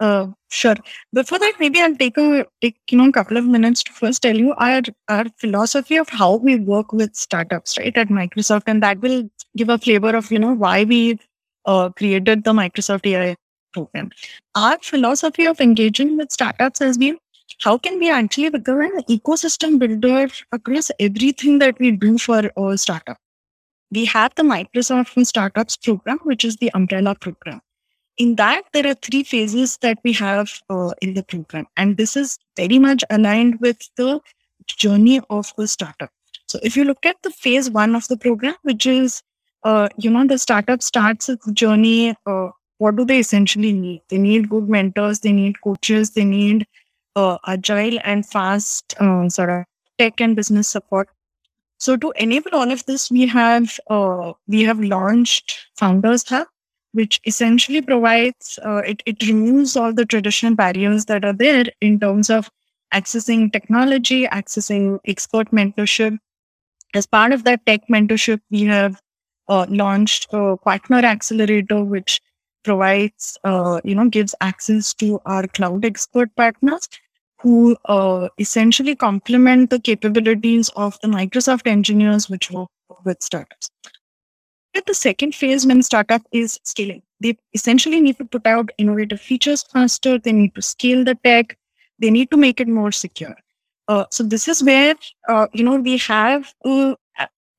Uh, 0.00 0.26
sure. 0.50 0.74
Before 1.12 1.38
that, 1.38 1.54
maybe 1.60 1.80
I'll 1.80 1.94
take 1.94 2.18
a 2.18 2.44
take 2.60 2.76
you 2.90 2.98
know 2.98 3.08
a 3.08 3.12
couple 3.12 3.36
of 3.36 3.44
minutes 3.46 3.84
to 3.84 3.92
first 3.92 4.22
tell 4.22 4.36
you 4.36 4.52
our 4.54 4.82
our 5.08 5.26
philosophy 5.38 5.96
of 5.96 6.08
how 6.08 6.36
we 6.36 6.56
work 6.56 6.92
with 6.92 7.14
startups, 7.14 7.78
right, 7.78 7.96
at 7.96 8.08
Microsoft, 8.08 8.64
and 8.66 8.82
that 8.82 9.00
will 9.00 9.30
give 9.56 9.68
a 9.68 9.78
flavor 9.78 10.16
of 10.16 10.32
you 10.32 10.40
know 10.40 10.54
why 10.64 10.82
we 10.82 11.20
uh, 11.66 11.88
created 11.90 12.42
the 12.42 12.52
Microsoft 12.52 13.06
AI 13.06 13.36
program. 13.72 14.10
Our 14.56 14.78
philosophy 14.82 15.46
of 15.46 15.60
engaging 15.60 16.16
with 16.16 16.32
startups 16.32 16.80
has 16.80 16.98
been 16.98 17.18
how 17.60 17.78
can 17.78 18.00
we 18.00 18.10
actually 18.10 18.50
become 18.50 18.80
an 18.80 19.02
ecosystem 19.08 19.78
builder 19.78 20.28
across 20.50 20.90
everything 20.98 21.58
that 21.60 21.78
we 21.78 21.92
do 21.92 22.18
for 22.18 22.50
a 22.56 22.78
startup. 22.78 23.21
We 23.92 24.06
have 24.06 24.34
the 24.36 24.42
Microsoft 24.42 25.26
Startups 25.26 25.76
program, 25.76 26.18
which 26.22 26.46
is 26.46 26.56
the 26.56 26.70
umbrella 26.72 27.14
program. 27.14 27.60
In 28.16 28.36
that 28.36 28.62
there 28.72 28.86
are 28.86 28.94
three 28.94 29.22
phases 29.22 29.76
that 29.82 29.98
we 30.02 30.14
have 30.14 30.50
uh, 30.70 30.92
in 31.02 31.12
the 31.12 31.22
program 31.22 31.66
and 31.76 31.98
this 31.98 32.16
is 32.16 32.38
very 32.56 32.78
much 32.78 33.04
aligned 33.10 33.60
with 33.60 33.78
the 33.96 34.20
journey 34.66 35.20
of 35.28 35.52
the 35.58 35.68
startup. 35.68 36.10
So 36.46 36.58
if 36.62 36.74
you 36.74 36.84
look 36.84 37.04
at 37.04 37.16
the 37.22 37.30
phase 37.30 37.70
one 37.70 37.94
of 37.94 38.08
the 38.08 38.16
program 38.16 38.54
which 38.62 38.86
is 38.86 39.22
uh, 39.64 39.88
you 39.96 40.10
know 40.10 40.26
the 40.26 40.38
startup 40.38 40.82
starts 40.82 41.28
its 41.28 41.50
journey 41.52 42.14
uh, 42.26 42.48
what 42.78 42.96
do 42.96 43.04
they 43.04 43.18
essentially 43.18 43.72
need? 43.72 44.02
They 44.08 44.18
need 44.18 44.48
good 44.48 44.68
mentors 44.68 45.20
they 45.20 45.32
need 45.32 45.60
coaches 45.62 46.10
they 46.10 46.24
need 46.24 46.66
uh, 47.16 47.38
agile 47.46 47.98
and 48.04 48.24
fast 48.24 48.94
uh, 49.00 49.28
sort 49.28 49.50
of 49.50 49.64
tech 49.98 50.20
and 50.20 50.36
business 50.36 50.68
support 50.68 51.08
so 51.84 51.96
to 51.96 52.12
enable 52.24 52.54
all 52.58 52.70
of 52.74 52.84
this 52.86 53.10
we 53.10 53.26
have 53.26 53.78
uh, 53.96 54.32
we 54.54 54.62
have 54.68 54.80
launched 54.92 55.54
founders 55.82 56.24
hub 56.28 56.46
which 57.00 57.20
essentially 57.32 57.80
provides 57.80 58.58
uh, 58.64 58.82
it, 58.92 59.02
it 59.06 59.26
removes 59.26 59.76
all 59.76 59.92
the 59.92 60.04
traditional 60.04 60.54
barriers 60.54 61.06
that 61.06 61.24
are 61.24 61.32
there 61.44 61.64
in 61.80 61.98
terms 62.00 62.30
of 62.30 62.50
accessing 62.94 63.50
technology 63.52 64.26
accessing 64.26 64.98
expert 65.06 65.50
mentorship. 65.50 66.18
As 66.94 67.06
part 67.06 67.32
of 67.32 67.44
that 67.44 67.64
tech 67.66 67.82
mentorship 67.90 68.40
we 68.50 68.64
have 68.64 69.00
uh, 69.48 69.66
launched 69.68 70.26
a 70.32 70.56
partner 70.56 70.98
accelerator 70.98 71.84
which 71.84 72.20
provides 72.64 73.36
uh, 73.44 73.80
you 73.84 73.94
know 73.94 74.08
gives 74.08 74.34
access 74.40 74.94
to 74.94 75.20
our 75.26 75.46
cloud 75.48 75.84
expert 75.84 76.34
partners 76.36 76.88
who 77.42 77.76
uh, 77.86 78.28
essentially 78.38 78.94
complement 78.94 79.70
the 79.70 79.80
capabilities 79.80 80.70
of 80.76 80.98
the 81.00 81.08
microsoft 81.08 81.66
engineers 81.66 82.30
which 82.30 82.50
work 82.50 82.68
with 83.04 83.22
startups. 83.22 83.70
At 84.74 84.86
the 84.86 84.94
second 84.94 85.34
phase 85.34 85.66
when 85.66 85.82
startup 85.82 86.22
is 86.32 86.58
scaling 86.62 87.02
they 87.20 87.36
essentially 87.54 88.00
need 88.00 88.18
to 88.18 88.24
put 88.24 88.46
out 88.46 88.70
innovative 88.78 89.20
features 89.20 89.62
faster 89.62 90.18
they 90.18 90.32
need 90.32 90.54
to 90.54 90.62
scale 90.62 91.04
the 91.04 91.14
tech 91.24 91.56
they 91.98 92.10
need 92.10 92.30
to 92.30 92.36
make 92.36 92.60
it 92.60 92.68
more 92.68 92.90
secure. 92.92 93.36
Uh, 93.88 94.04
so 94.10 94.22
this 94.22 94.48
is 94.48 94.62
where 94.62 94.94
uh, 95.28 95.46
you 95.52 95.64
know 95.64 95.76
we 95.76 95.98
have 95.98 96.52
uh, 96.64 96.94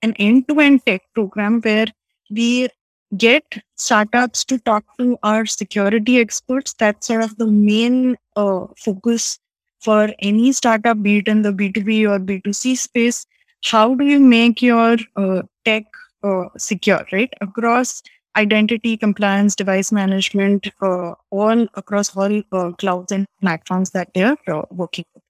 an 0.02 0.14
end-to-end 0.20 0.86
tech 0.86 1.02
program 1.14 1.62
where 1.62 1.88
we 2.30 2.68
get 3.16 3.44
startups 3.76 4.44
to 4.46 4.58
talk 4.60 4.84
to 4.98 5.18
our 5.24 5.46
security 5.46 6.20
experts. 6.20 6.74
That's 6.74 7.08
sort 7.08 7.24
of 7.24 7.38
the 7.38 7.48
main 7.48 8.18
uh, 8.36 8.66
focus 8.78 9.40
for 9.84 10.10
any 10.20 10.52
startup 10.52 11.02
be 11.04 11.18
it 11.18 11.28
in 11.28 11.42
the 11.42 11.52
b2b 11.52 12.10
or 12.10 12.20
b2c 12.20 12.78
space 12.78 13.26
how 13.64 13.96
do 13.96 14.06
you 14.06 14.20
make 14.20 14.62
your 14.62 14.98
uh, 15.16 15.42
tech 15.66 15.86
uh, 16.24 16.46
secure, 16.58 17.06
right? 17.12 17.34
Across 17.42 18.04
identity, 18.36 18.98
compliance, 18.98 19.56
device 19.56 19.92
management, 19.92 20.70
uh, 20.82 21.14
all 21.30 21.68
across 21.76 22.16
all 22.16 22.42
uh, 22.52 22.72
clouds 22.72 23.12
and 23.12 23.26
platforms 23.42 23.92
that 23.92 24.10
they're 24.14 24.38
uh, 24.48 24.64
working 24.72 25.06
with. 25.14 25.24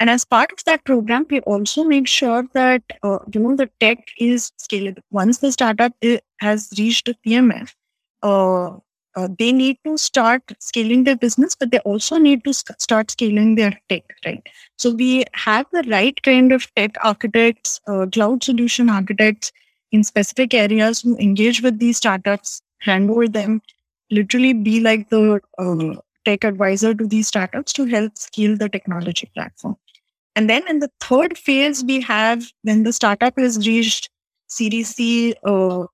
And 0.00 0.10
as 0.10 0.24
part 0.24 0.52
of 0.52 0.62
that 0.64 0.84
program, 0.84 1.26
we 1.30 1.40
also 1.40 1.84
make 1.84 2.08
sure 2.08 2.44
that 2.52 2.82
uh, 3.02 3.20
you 3.32 3.40
know 3.40 3.56
the 3.56 3.70
tech 3.80 4.08
is 4.18 4.50
scalable. 4.60 5.00
Once 5.10 5.38
the 5.38 5.52
startup 5.52 5.92
has 6.40 6.68
reached 6.76 7.08
a 7.08 7.14
PMF, 7.26 7.72
uh, 9.16 9.28
they 9.38 9.52
need 9.52 9.78
to 9.84 9.96
start 9.96 10.42
scaling 10.58 11.04
their 11.04 11.16
business, 11.16 11.54
but 11.54 11.70
they 11.70 11.78
also 11.80 12.18
need 12.18 12.44
to 12.44 12.52
start 12.52 13.10
scaling 13.10 13.54
their 13.54 13.78
tech, 13.88 14.04
right? 14.24 14.46
So 14.76 14.90
we 14.90 15.24
have 15.32 15.66
the 15.72 15.84
right 15.88 16.20
kind 16.22 16.52
of 16.52 16.72
tech 16.74 16.96
architects, 17.02 17.80
uh, 17.86 18.06
cloud 18.12 18.42
solution 18.42 18.90
architects, 18.90 19.52
in 19.92 20.02
specific 20.02 20.52
areas 20.54 21.02
who 21.02 21.16
engage 21.18 21.62
with 21.62 21.78
these 21.78 21.96
startups, 21.96 22.60
handhold 22.80 23.32
them, 23.32 23.62
literally 24.10 24.52
be 24.52 24.80
like 24.80 25.08
the 25.08 25.40
uh, 25.58 26.00
tech 26.24 26.42
advisor 26.42 26.94
to 26.94 27.06
these 27.06 27.28
startups 27.28 27.72
to 27.74 27.84
help 27.84 28.18
scale 28.18 28.56
the 28.56 28.68
technology 28.68 29.30
platform. 29.34 29.76
And 30.34 30.50
then 30.50 30.66
in 30.68 30.80
the 30.80 30.90
third 31.00 31.38
phase, 31.38 31.84
we 31.84 32.00
have 32.00 32.44
when 32.62 32.82
the 32.82 32.92
startup 32.92 33.38
has 33.38 33.66
reached 33.66 34.10
Series 34.48 34.88
C 34.96 35.34
uh, 35.44 35.84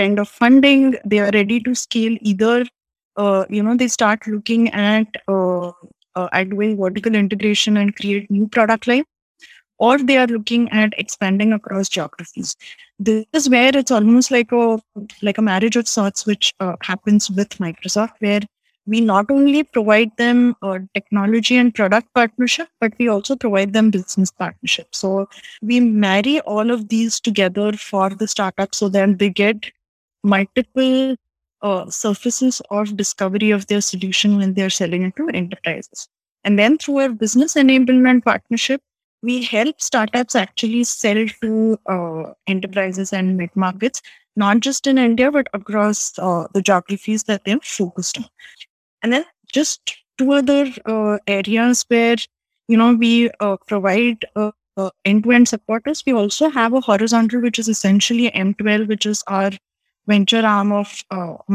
kind 0.00 0.18
of 0.18 0.28
funding, 0.28 0.96
they 1.04 1.20
are 1.26 1.30
ready 1.36 1.60
to 1.68 1.74
scale 1.74 2.16
either, 2.32 2.64
uh, 3.16 3.44
you 3.48 3.62
know, 3.62 3.76
they 3.76 3.88
start 3.88 4.26
looking 4.26 4.68
at 4.70 5.22
uh, 5.26 5.68
uh 6.16 6.28
at 6.32 6.50
doing 6.50 6.76
vertical 6.82 7.14
integration 7.14 7.76
and 7.76 7.96
create 7.96 8.30
new 8.30 8.48
product 8.58 8.86
line 8.92 9.04
or 9.78 9.98
they 9.98 10.18
are 10.18 10.26
looking 10.26 10.68
at 10.70 10.92
expanding 10.98 11.52
across 11.52 11.88
geographies. 11.88 12.56
This 12.98 13.24
is 13.32 13.48
where 13.48 13.76
it's 13.76 13.90
almost 13.90 14.30
like 14.30 14.52
a 14.52 14.80
like 15.22 15.38
a 15.38 15.42
marriage 15.42 15.76
of 15.76 15.88
sorts, 15.88 16.26
which 16.26 16.54
uh, 16.60 16.76
happens 16.82 17.30
with 17.30 17.50
Microsoft, 17.66 18.14
where 18.18 18.40
we 18.86 19.00
not 19.00 19.30
only 19.30 19.62
provide 19.62 20.10
them 20.16 20.56
uh, 20.62 20.78
technology 20.94 21.56
and 21.56 21.74
product 21.74 22.12
partnership, 22.14 22.68
but 22.80 22.92
we 22.98 23.08
also 23.08 23.36
provide 23.36 23.72
them 23.72 23.90
business 23.90 24.30
partnership. 24.30 24.88
So 24.92 25.28
we 25.62 25.78
marry 25.78 26.40
all 26.40 26.70
of 26.70 26.88
these 26.88 27.20
together 27.20 27.72
for 27.74 28.10
the 28.10 28.26
startup 28.26 28.74
so 28.74 28.88
that 28.88 29.18
they 29.18 29.28
get 29.28 29.70
multiple 30.28 31.16
uh, 31.62 31.90
surfaces 31.90 32.60
of 32.70 32.96
discovery 32.96 33.50
of 33.50 33.66
their 33.66 33.80
solution 33.80 34.36
when 34.36 34.54
they're 34.54 34.70
selling 34.70 35.02
it 35.02 35.16
to 35.16 35.28
enterprises. 35.28 36.08
And 36.44 36.58
then 36.58 36.78
through 36.78 36.98
our 36.98 37.08
business 37.08 37.54
enablement 37.54 38.24
partnership, 38.24 38.80
we 39.22 39.42
help 39.42 39.80
startups 39.80 40.36
actually 40.36 40.84
sell 40.84 41.26
to 41.42 41.78
uh, 41.86 42.32
enterprises 42.46 43.12
and 43.12 43.36
mid 43.36 43.50
markets, 43.56 44.00
not 44.36 44.60
just 44.60 44.86
in 44.86 44.98
India, 44.98 45.32
but 45.32 45.48
across 45.52 46.16
uh, 46.18 46.46
the 46.54 46.62
geographies 46.62 47.24
that 47.24 47.44
they're 47.44 47.58
focused 47.62 48.18
on. 48.18 48.26
And 49.02 49.12
then 49.12 49.24
just 49.52 49.96
two 50.18 50.32
other 50.32 50.72
uh, 50.84 51.18
areas 51.26 51.84
where, 51.88 52.16
you 52.68 52.76
know, 52.76 52.94
we 52.94 53.30
uh, 53.40 53.56
provide 53.66 54.24
uh, 54.36 54.52
uh, 54.76 54.90
end-to-end 55.04 55.48
supporters. 55.48 56.04
We 56.06 56.12
also 56.12 56.48
have 56.48 56.72
a 56.72 56.80
horizontal, 56.80 57.40
which 57.40 57.58
is 57.58 57.68
essentially 57.68 58.30
M12, 58.30 58.86
which 58.86 59.06
is 59.06 59.24
our 59.26 59.50
venture 60.08 60.44
arm 60.44 60.72
of 60.72 61.04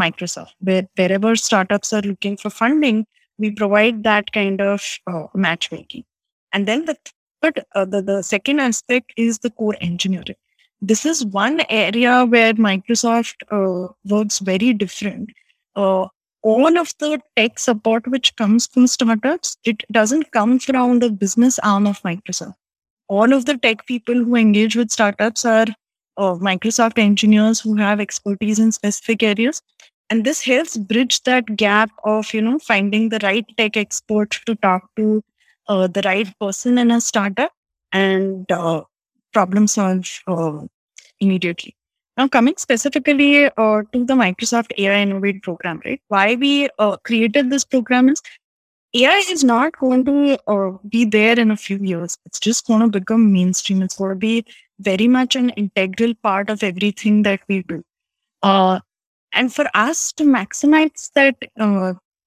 Microsoft, 0.04 0.54
where 0.60 0.88
wherever 0.96 1.36
startups 1.36 1.92
are 1.92 2.02
looking 2.02 2.38
for 2.38 2.50
funding, 2.50 3.06
we 3.38 3.52
provide 3.52 4.04
that 4.04 4.32
kind 4.32 4.62
of 4.62 4.82
matchmaking. 5.34 6.06
And 6.54 6.68
then 6.68 6.86
the 6.86 6.96
third, 7.42 7.66
uh, 7.74 7.86
the, 7.86 8.02
the 8.02 8.22
second 8.22 8.60
aspect 8.60 9.12
is 9.18 9.40
the 9.40 9.50
core 9.50 9.76
engineering. 9.82 10.36
This 10.82 11.06
is 11.06 11.26
one 11.26 11.62
area 11.70 12.26
where 12.26 12.54
Microsoft 12.54 13.36
uh, 13.52 13.92
works 14.06 14.40
very 14.40 14.74
different. 14.74 15.30
Uh, 15.76 16.08
all 16.42 16.78
of 16.78 16.94
the 17.00 17.22
tech 17.38 17.58
support 17.58 18.06
which 18.08 18.36
comes 18.36 18.68
from 18.68 18.86
startups, 18.88 19.58
it 19.64 19.84
doesn't 19.92 20.32
come 20.32 20.60
from 20.60 21.00
the 21.00 21.10
business 21.10 21.58
arm 21.60 21.88
of 21.88 22.02
Microsoft. 22.04 22.56
All 23.08 23.34
of 23.34 23.46
the 23.46 23.58
tech 23.58 23.86
people 23.86 24.16
who 24.16 24.36
engage 24.36 24.76
with 24.76 24.92
startups 24.92 25.46
are 25.46 25.68
uh, 26.18 26.36
Microsoft 26.36 26.98
engineers 26.98 27.60
who 27.60 27.76
have 27.76 28.00
expertise 28.00 28.60
in 28.60 28.72
specific 28.72 29.24
areas. 29.24 29.62
And 30.10 30.26
this 30.26 30.42
helps 30.42 30.78
bridge 30.78 31.24
that 31.24 31.56
gap 31.56 31.90
of, 32.04 32.34
you 32.34 32.42
know, 32.42 32.60
finding 32.60 33.10
the 33.10 33.20
right 33.24 33.46
tech 33.58 33.78
expert 33.78 34.32
to 34.46 34.56
talk 34.56 34.84
to 34.98 35.24
uh, 35.68 35.88
the 35.88 36.02
right 36.04 36.28
person 36.40 36.78
in 36.78 36.92
a 36.92 37.02
startup 37.02 37.52
and 37.92 38.52
uh, 38.52 38.84
problem 39.34 39.68
solve 39.68 40.22
uh, 40.28 40.60
immediately. 41.20 41.76
Now, 42.18 42.28
coming 42.28 42.56
specifically 42.58 43.46
uh, 43.46 43.82
to 43.92 44.06
the 44.06 44.14
Microsoft 44.14 44.72
AI 44.78 45.02
Innovate 45.02 45.42
program, 45.42 45.82
right? 45.84 46.00
Why 46.10 46.36
we 46.36 46.70
uh, 46.78 46.98
created 46.98 47.50
this 47.50 47.66
program 47.66 48.10
is 48.10 48.22
AI 48.94 49.24
is 49.30 49.44
not 49.44 49.76
going 49.80 50.06
to 50.06 50.38
uh, 50.48 50.78
be 50.88 51.06
there 51.06 51.40
in 51.40 51.50
a 51.50 51.58
few 51.58 51.78
years. 51.78 52.18
It's 52.26 52.40
just 52.40 52.68
going 52.68 52.82
to 52.82 52.88
become 52.88 53.34
mainstream. 53.34 53.82
It's 53.82 53.98
going 53.98 54.12
to 54.12 54.16
be 54.16 54.46
very 54.80 55.08
much 55.08 55.36
an 55.36 55.50
integral 55.52 56.14
part 56.24 56.50
of 56.50 56.64
everything 56.64 57.24
that 57.24 57.42
we 57.48 57.64
do. 57.64 57.84
and 59.34 59.54
for 59.54 59.66
us 59.74 60.12
to 60.14 60.24
maximize 60.24 61.12
that 61.16 61.36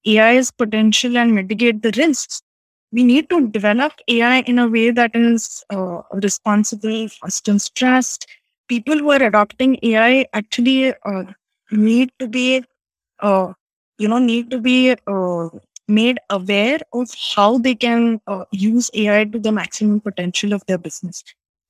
AI's 0.05 0.51
potential 0.51 1.17
and 1.17 1.33
mitigate 1.35 1.81
the 1.81 1.91
risks, 1.97 2.41
we 2.91 3.03
need 3.03 3.29
to 3.29 3.47
develop 3.49 3.93
AI 4.07 4.39
in 4.41 4.59
a 4.59 4.67
way 4.67 4.91
that 4.91 5.11
is 5.15 5.63
uh, 5.69 6.01
responsible, 6.13 7.07
fosters 7.09 7.69
trust. 7.69 8.27
People 8.67 8.97
who 8.99 9.11
are 9.11 9.23
adopting 9.23 9.77
AI 9.83 10.25
actually 10.33 10.93
uh, 11.05 11.23
need 11.71 12.11
to 12.19 12.27
be, 12.27 12.63
uh, 13.19 13.53
you 13.97 14.07
know, 14.07 14.19
need 14.19 14.51
to 14.51 14.59
be 14.59 14.95
uh, 15.07 15.49
made 15.87 16.19
aware 16.29 16.79
of 16.93 17.09
how 17.35 17.57
they 17.57 17.75
can 17.75 18.21
uh, 18.27 18.45
use 18.51 18.89
AI 18.93 19.25
to 19.25 19.39
the 19.39 19.51
maximum 19.51 19.99
potential 20.01 20.53
of 20.53 20.65
their 20.67 20.77
business. 20.77 21.23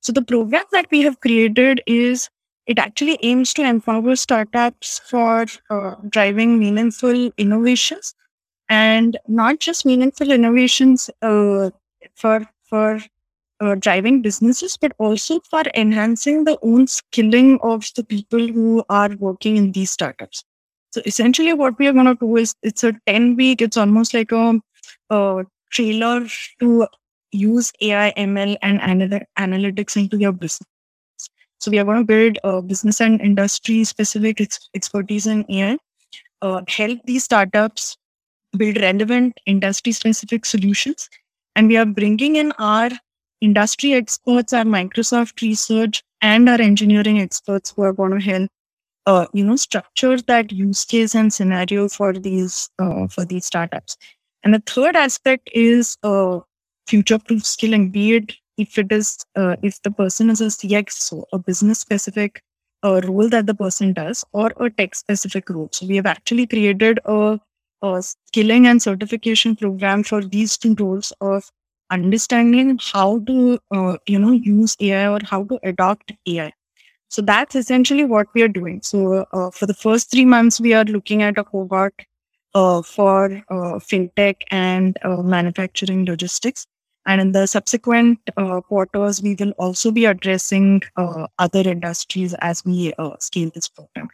So 0.08 0.12
the 0.12 0.22
program 0.22 0.64
that 0.72 0.86
we 0.90 1.02
have 1.02 1.20
created 1.20 1.82
is 1.86 2.30
it 2.64 2.78
actually 2.78 3.18
aims 3.22 3.52
to 3.52 3.62
empower 3.62 4.16
startups 4.16 5.00
for 5.00 5.44
uh, 5.68 5.96
driving 6.08 6.58
meaningful 6.58 7.30
innovations 7.36 8.14
and 8.70 9.18
not 9.28 9.60
just 9.60 9.84
meaningful 9.84 10.30
innovations 10.30 11.10
uh, 11.20 11.68
for 12.14 12.48
for 12.64 13.00
uh, 13.60 13.74
driving 13.74 14.22
businesses, 14.22 14.78
but 14.78 14.94
also 14.96 15.40
for 15.40 15.64
enhancing 15.74 16.44
the 16.44 16.58
own 16.62 16.86
skilling 16.86 17.58
of 17.60 17.84
the 17.94 18.02
people 18.02 18.48
who 18.48 18.82
are 18.88 19.14
working 19.16 19.58
in 19.58 19.72
these 19.72 19.90
startups. 19.90 20.42
So 20.92 21.02
essentially, 21.04 21.52
what 21.52 21.78
we 21.78 21.86
are 21.86 21.92
going 21.92 22.06
to 22.06 22.14
do 22.14 22.34
is 22.38 22.54
it's 22.62 22.82
a 22.82 22.94
ten 23.06 23.36
week. 23.36 23.60
It's 23.60 23.76
almost 23.76 24.14
like 24.14 24.32
a, 24.32 24.58
a 25.10 25.44
trailer 25.70 26.26
to 26.60 26.86
use 27.32 27.72
AI, 27.80 28.08
ML, 28.10 28.56
and 28.62 28.80
anal- 28.82 29.26
analytics 29.38 29.96
into 29.96 30.18
your 30.18 30.32
business. 30.32 30.68
So 31.60 31.70
we 31.70 31.78
are 31.78 31.84
going 31.84 31.98
to 31.98 32.04
build 32.04 32.38
a 32.44 32.62
business 32.62 33.00
and 33.00 33.20
industry 33.20 33.84
specific 33.84 34.40
ex- 34.40 34.68
expertise 34.74 35.26
in 35.26 35.44
AI, 35.48 35.78
uh, 36.42 36.62
help 36.68 37.00
these 37.04 37.24
startups 37.24 37.96
build 38.56 38.78
relevant 38.78 39.38
industry 39.46 39.92
specific 39.92 40.46
solutions. 40.46 41.08
And 41.56 41.68
we 41.68 41.76
are 41.76 41.86
bringing 41.86 42.36
in 42.36 42.52
our 42.58 42.90
industry 43.40 43.94
experts, 43.94 44.52
our 44.52 44.64
Microsoft 44.64 45.42
research, 45.42 46.02
and 46.22 46.48
our 46.48 46.60
engineering 46.60 47.20
experts 47.20 47.72
who 47.76 47.82
are 47.82 47.92
going 47.92 48.18
to 48.18 48.24
help, 48.24 48.50
uh, 49.06 49.26
you 49.34 49.44
know, 49.44 49.56
structure 49.56 50.18
that 50.28 50.52
use 50.52 50.84
case 50.84 51.14
and 51.14 51.32
scenario 51.32 51.88
for 51.88 52.12
these 52.12 52.70
uh, 52.78 53.08
for 53.08 53.24
these 53.24 53.46
startups. 53.46 53.96
And 54.44 54.54
the 54.54 54.62
third 54.66 54.96
aspect 54.96 55.50
is 55.54 55.98
uh, 56.02 56.40
future-proof 56.88 57.44
skilling. 57.44 57.90
Be 57.90 58.16
it 58.16 58.34
if 58.56 58.78
it 58.78 58.92
is 58.92 59.18
uh, 59.36 59.56
if 59.62 59.80
the 59.82 59.90
person 59.90 60.30
is 60.30 60.40
a 60.40 60.50
CX, 60.50 60.90
so 61.08 61.24
a 61.32 61.38
business 61.38 61.80
specific 61.80 62.42
uh, 62.84 63.00
role 63.04 63.28
that 63.28 63.46
the 63.46 63.54
person 63.54 63.92
does, 63.92 64.24
or 64.32 64.52
a 64.60 64.70
tech 64.70 64.94
specific 64.94 65.50
role. 65.50 65.68
So 65.72 65.86
we 65.86 65.96
have 65.96 66.06
actually 66.06 66.46
created 66.46 67.00
a 67.04 67.40
uh, 67.82 68.00
skilling 68.00 68.66
and 68.66 68.82
certification 68.82 69.56
program 69.56 70.02
for 70.02 70.24
these 70.24 70.56
two 70.58 70.74
roles 70.78 71.12
of 71.20 71.50
understanding 71.90 72.78
how 72.92 73.20
to 73.20 73.58
uh, 73.74 73.96
you 74.06 74.18
know 74.18 74.32
use 74.32 74.76
ai 74.80 75.06
or 75.08 75.20
how 75.24 75.44
to 75.44 75.58
adopt 75.62 76.12
ai 76.26 76.52
so 77.08 77.22
that's 77.22 77.56
essentially 77.56 78.04
what 78.04 78.26
we 78.34 78.42
are 78.42 78.48
doing 78.48 78.80
so 78.82 79.26
uh, 79.32 79.50
for 79.50 79.66
the 79.66 79.74
first 79.74 80.10
three 80.10 80.24
months 80.24 80.60
we 80.60 80.74
are 80.74 80.84
looking 80.84 81.22
at 81.22 81.38
a 81.38 81.44
cohort 81.44 81.94
uh, 82.54 82.82
for 82.82 83.24
uh, 83.50 83.76
fintech 83.90 84.36
and 84.50 84.98
uh, 85.04 85.22
manufacturing 85.22 86.04
logistics 86.04 86.66
and 87.08 87.20
in 87.20 87.32
the 87.32 87.46
subsequent 87.46 88.18
quarters 88.68 89.20
we 89.22 89.34
will 89.40 89.50
also 89.58 89.90
be 89.90 90.04
addressing 90.04 90.80
other 90.96 91.68
industries 91.76 92.34
as 92.40 92.64
we 92.64 92.92
scale 93.18 93.50
this 93.54 93.68
program 93.68 94.08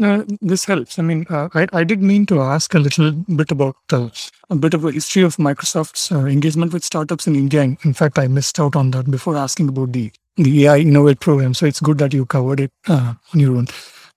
uh, 0.00 0.22
this 0.40 0.64
helps. 0.64 0.98
I 0.98 1.02
mean, 1.02 1.26
uh, 1.28 1.48
I, 1.54 1.66
I 1.72 1.84
did 1.84 2.02
mean 2.02 2.26
to 2.26 2.40
ask 2.40 2.74
a 2.74 2.78
little 2.78 3.12
bit 3.12 3.50
about 3.50 3.76
uh, 3.92 4.08
a 4.48 4.56
bit 4.56 4.74
of 4.74 4.84
a 4.84 4.92
history 4.92 5.22
of 5.22 5.36
Microsoft's 5.36 6.12
uh, 6.12 6.26
engagement 6.26 6.72
with 6.72 6.84
startups 6.84 7.26
in 7.26 7.34
India. 7.34 7.62
In 7.62 7.94
fact, 7.94 8.18
I 8.18 8.28
missed 8.28 8.60
out 8.60 8.76
on 8.76 8.92
that 8.92 9.10
before 9.10 9.36
asking 9.36 9.68
about 9.68 9.92
the 9.92 10.12
the 10.36 10.66
AI 10.66 10.78
Innovate 10.78 11.20
program. 11.20 11.54
So 11.54 11.66
it's 11.66 11.80
good 11.80 11.98
that 11.98 12.14
you 12.14 12.24
covered 12.24 12.60
it 12.60 12.72
uh, 12.88 13.14
on 13.34 13.40
your 13.40 13.56
own. 13.56 13.66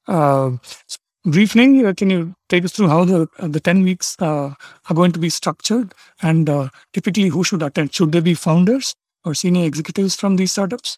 Uh, 0.08 0.58
briefly, 1.26 1.94
can 1.94 2.10
you 2.10 2.36
take 2.50 2.66
us 2.66 2.72
through 2.72 2.90
how 2.90 3.06
the 3.06 3.28
the 3.40 3.60
ten 3.60 3.84
weeks 3.84 4.16
are 4.20 4.56
going 4.94 5.12
to 5.12 5.20
be 5.20 5.30
structured, 5.30 5.94
and 6.22 6.50
typically 6.94 7.30
who 7.30 7.44
should 7.44 7.64
attend? 7.64 7.94
Should 7.94 8.12
they 8.12 8.22
be 8.22 8.34
founders 8.34 8.96
or 9.26 9.34
senior 9.34 9.66
executives 9.66 10.16
from 10.16 10.36
these 10.36 10.52
startups? 10.52 10.98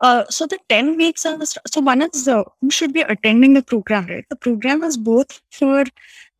Uh, 0.00 0.24
so 0.30 0.46
the 0.46 0.58
10 0.70 0.96
weeks 0.96 1.26
are 1.26 1.38
so 1.44 1.80
one 1.80 2.00
is 2.00 2.26
uh, 2.26 2.42
who 2.60 2.70
should 2.70 2.92
be 2.92 3.02
attending 3.02 3.52
the 3.52 3.62
program, 3.62 4.06
right? 4.06 4.24
The 4.30 4.36
program 4.36 4.82
is 4.82 4.96
both 4.96 5.42
for 5.50 5.84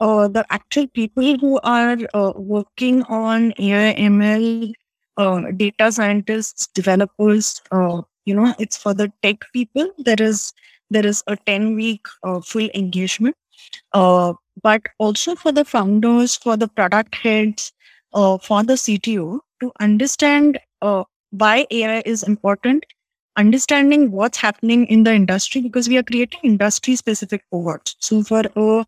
uh, 0.00 0.28
the 0.28 0.46
actual 0.48 0.86
people 0.88 1.36
who 1.38 1.60
are 1.62 1.98
uh, 2.14 2.32
working 2.36 3.02
on 3.02 3.52
AI, 3.58 3.94
ML, 3.96 4.72
uh, 5.18 5.50
data 5.56 5.92
scientists, 5.92 6.68
developers. 6.68 7.60
Uh, 7.70 8.00
you 8.24 8.34
know, 8.34 8.54
it's 8.58 8.78
for 8.78 8.94
the 8.94 9.12
tech 9.22 9.44
people. 9.52 9.90
There 9.98 10.20
is 10.22 10.54
there 10.90 11.06
is 11.06 11.22
a 11.26 11.36
10 11.36 11.74
week 11.74 12.06
full 12.44 12.68
engagement, 12.74 13.36
but 13.92 14.82
also 14.98 15.34
for 15.34 15.52
the 15.52 15.64
founders, 15.64 16.36
for 16.36 16.56
the 16.56 16.68
product 16.68 17.14
heads, 17.14 17.72
for 18.12 18.62
the 18.62 18.76
CTO 18.76 19.40
to 19.60 19.72
understand 19.80 20.58
why 21.30 21.66
AI 21.70 22.02
is 22.04 22.22
important 22.22 22.84
understanding 23.36 24.10
what's 24.10 24.38
happening 24.38 24.86
in 24.86 25.04
the 25.04 25.14
industry 25.14 25.60
because 25.60 25.88
we 25.88 25.96
are 25.96 26.02
creating 26.02 26.40
industry 26.42 26.96
specific 26.96 27.44
cohorts. 27.50 27.96
So 28.00 28.22
for 28.22 28.42
a 28.56 28.84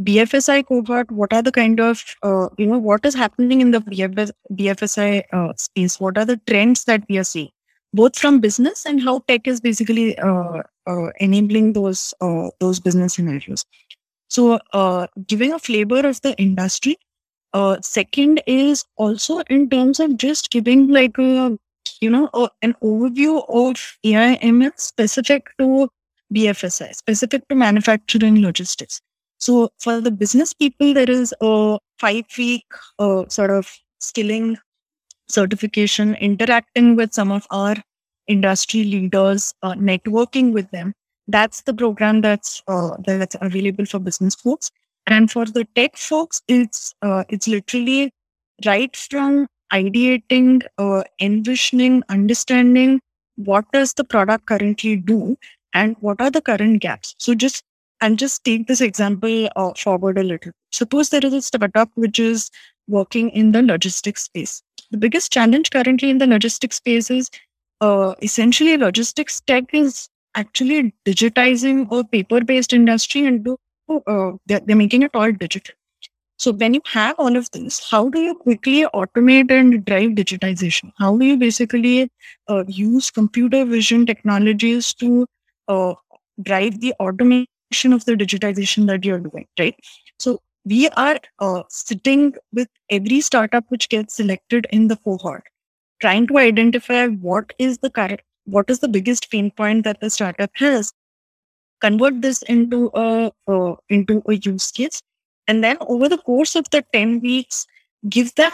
BFSI 0.00 0.66
cohort, 0.66 1.10
what 1.10 1.32
are 1.32 1.42
the 1.42 1.52
kind 1.52 1.80
of, 1.80 2.04
uh, 2.22 2.48
you 2.56 2.66
know, 2.66 2.78
what 2.78 3.04
is 3.04 3.14
happening 3.14 3.60
in 3.60 3.72
the 3.72 3.80
BFS, 3.80 4.30
BFSI 4.52 5.24
uh, 5.32 5.52
space? 5.56 5.98
What 5.98 6.18
are 6.18 6.24
the 6.24 6.40
trends 6.46 6.84
that 6.84 7.02
we 7.08 7.18
are 7.18 7.24
seeing, 7.24 7.50
both 7.92 8.18
from 8.18 8.40
business 8.40 8.84
and 8.84 9.02
how 9.02 9.20
tech 9.28 9.46
is 9.46 9.60
basically 9.60 10.18
uh, 10.18 10.62
uh 10.86 11.10
enabling 11.20 11.72
those 11.72 12.14
uh, 12.20 12.48
those 12.60 12.80
business 12.80 13.14
scenarios. 13.14 13.64
So, 14.28 14.60
uh, 14.72 15.06
giving 15.26 15.52
a 15.52 15.58
flavor 15.58 16.06
of 16.06 16.20
the 16.22 16.36
industry. 16.38 16.98
Uh, 17.54 17.78
second 17.80 18.42
is 18.46 18.84
also 18.96 19.38
in 19.48 19.70
terms 19.70 20.00
of 20.00 20.18
just 20.18 20.50
giving 20.50 20.88
like 20.88 21.16
a 21.18 21.58
you 22.02 22.10
know 22.10 22.28
a, 22.34 22.50
an 22.60 22.74
overview 22.82 23.42
of 23.48 23.96
AI 24.04 24.36
ML 24.42 24.78
specific 24.78 25.48
to 25.58 25.88
BFSI, 26.34 26.94
specific 26.94 27.48
to 27.48 27.54
manufacturing 27.54 28.42
logistics. 28.42 29.00
So 29.38 29.70
for 29.78 30.00
the 30.00 30.10
business 30.10 30.52
people, 30.52 30.92
there 30.92 31.10
is 31.10 31.34
a 31.40 31.78
five 31.98 32.26
week 32.36 32.66
uh, 32.98 33.24
sort 33.28 33.50
of 33.50 33.72
skilling 33.98 34.58
certification, 35.28 36.14
interacting 36.16 36.96
with 36.96 37.12
some 37.12 37.30
of 37.32 37.46
our 37.50 37.76
industry 38.26 38.84
leaders, 38.84 39.54
uh, 39.62 39.74
networking 39.74 40.52
with 40.52 40.70
them. 40.70 40.92
That's 41.26 41.62
the 41.62 41.74
program 41.74 42.20
that's 42.22 42.62
uh, 42.68 42.96
that's 43.04 43.36
available 43.40 43.84
for 43.86 43.98
business 43.98 44.34
folks. 44.34 44.70
And 45.06 45.30
for 45.30 45.44
the 45.46 45.66
tech 45.74 45.96
folks, 45.96 46.42
it's 46.48 46.94
uh, 47.02 47.24
it's 47.28 47.48
literally 47.48 48.12
right 48.66 48.94
from 48.96 49.46
ideating, 49.72 50.62
uh, 50.78 51.04
envisioning, 51.20 52.02
understanding 52.08 53.00
what 53.36 53.64
does 53.72 53.94
the 53.94 54.04
product 54.04 54.46
currently 54.46 54.96
do 54.96 55.36
and 55.74 55.96
what 56.00 56.20
are 56.20 56.30
the 56.30 56.40
current 56.40 56.80
gaps. 56.80 57.14
So 57.18 57.34
just 57.34 57.62
and 58.00 58.18
just 58.18 58.44
take 58.44 58.66
this 58.66 58.80
example 58.80 59.48
uh, 59.56 59.72
forward 59.74 60.18
a 60.18 60.22
little. 60.22 60.52
Suppose 60.72 61.10
there 61.10 61.24
is 61.24 61.34
a 61.34 61.42
startup 61.42 61.90
which 61.94 62.18
is 62.18 62.50
working 62.86 63.30
in 63.30 63.52
the 63.52 63.62
logistics 63.62 64.22
space. 64.24 64.62
The 64.90 64.98
biggest 64.98 65.32
challenge 65.32 65.70
currently 65.70 66.10
in 66.10 66.18
the 66.18 66.26
logistics 66.26 66.76
space 66.76 67.10
is 67.10 67.30
uh, 67.80 68.14
essentially 68.22 68.76
logistics 68.76 69.40
tech 69.40 69.72
is 69.72 70.08
actually 70.34 70.94
digitizing 71.04 71.86
a 71.90 72.04
paper-based 72.04 72.72
industry 72.72 73.26
and 73.26 73.46
uh, 73.48 74.32
they're, 74.46 74.60
they're 74.60 74.76
making 74.76 75.02
it 75.02 75.10
all 75.14 75.32
digital. 75.32 75.74
So 76.38 76.52
when 76.52 76.72
you 76.74 76.80
have 76.86 77.16
all 77.18 77.36
of 77.36 77.50
this, 77.50 77.90
how 77.90 78.08
do 78.08 78.20
you 78.20 78.34
quickly 78.34 78.86
automate 78.94 79.50
and 79.50 79.84
drive 79.84 80.10
digitization? 80.10 80.92
How 80.96 81.16
do 81.16 81.24
you 81.24 81.36
basically 81.36 82.10
uh, 82.48 82.64
use 82.68 83.10
computer 83.10 83.64
vision 83.64 84.06
technologies 84.06 84.94
to 84.94 85.26
uh, 85.66 85.94
drive 86.40 86.80
the 86.80 86.94
automation 87.00 87.92
of 87.92 88.04
the 88.04 88.12
digitization 88.12 88.86
that 88.86 89.04
you're 89.04 89.18
doing, 89.18 89.46
right? 89.58 89.74
So 90.20 90.40
we 90.64 90.88
are 90.90 91.18
uh, 91.38 91.62
sitting 91.68 92.34
with 92.52 92.68
every 92.90 93.20
startup 93.20 93.64
which 93.68 93.88
gets 93.88 94.14
selected 94.14 94.66
in 94.70 94.88
the 94.88 94.96
cohort, 94.96 95.44
trying 96.00 96.26
to 96.28 96.38
identify 96.38 97.06
what 97.06 97.52
is 97.58 97.78
the 97.78 98.18
what 98.44 98.70
is 98.70 98.78
the 98.80 98.88
biggest 98.88 99.30
pain 99.30 99.50
point 99.50 99.84
that 99.84 100.00
the 100.00 100.10
startup 100.10 100.50
has, 100.54 100.92
convert 101.80 102.22
this 102.22 102.42
into 102.42 102.90
a 102.94 103.30
uh, 103.46 103.74
into 103.88 104.22
a 104.26 104.34
use 104.36 104.70
case, 104.70 105.00
and 105.46 105.62
then 105.64 105.76
over 105.80 106.08
the 106.08 106.18
course 106.18 106.56
of 106.56 106.68
the 106.70 106.84
ten 106.92 107.20
weeks, 107.20 107.66
give 108.08 108.34
them 108.34 108.52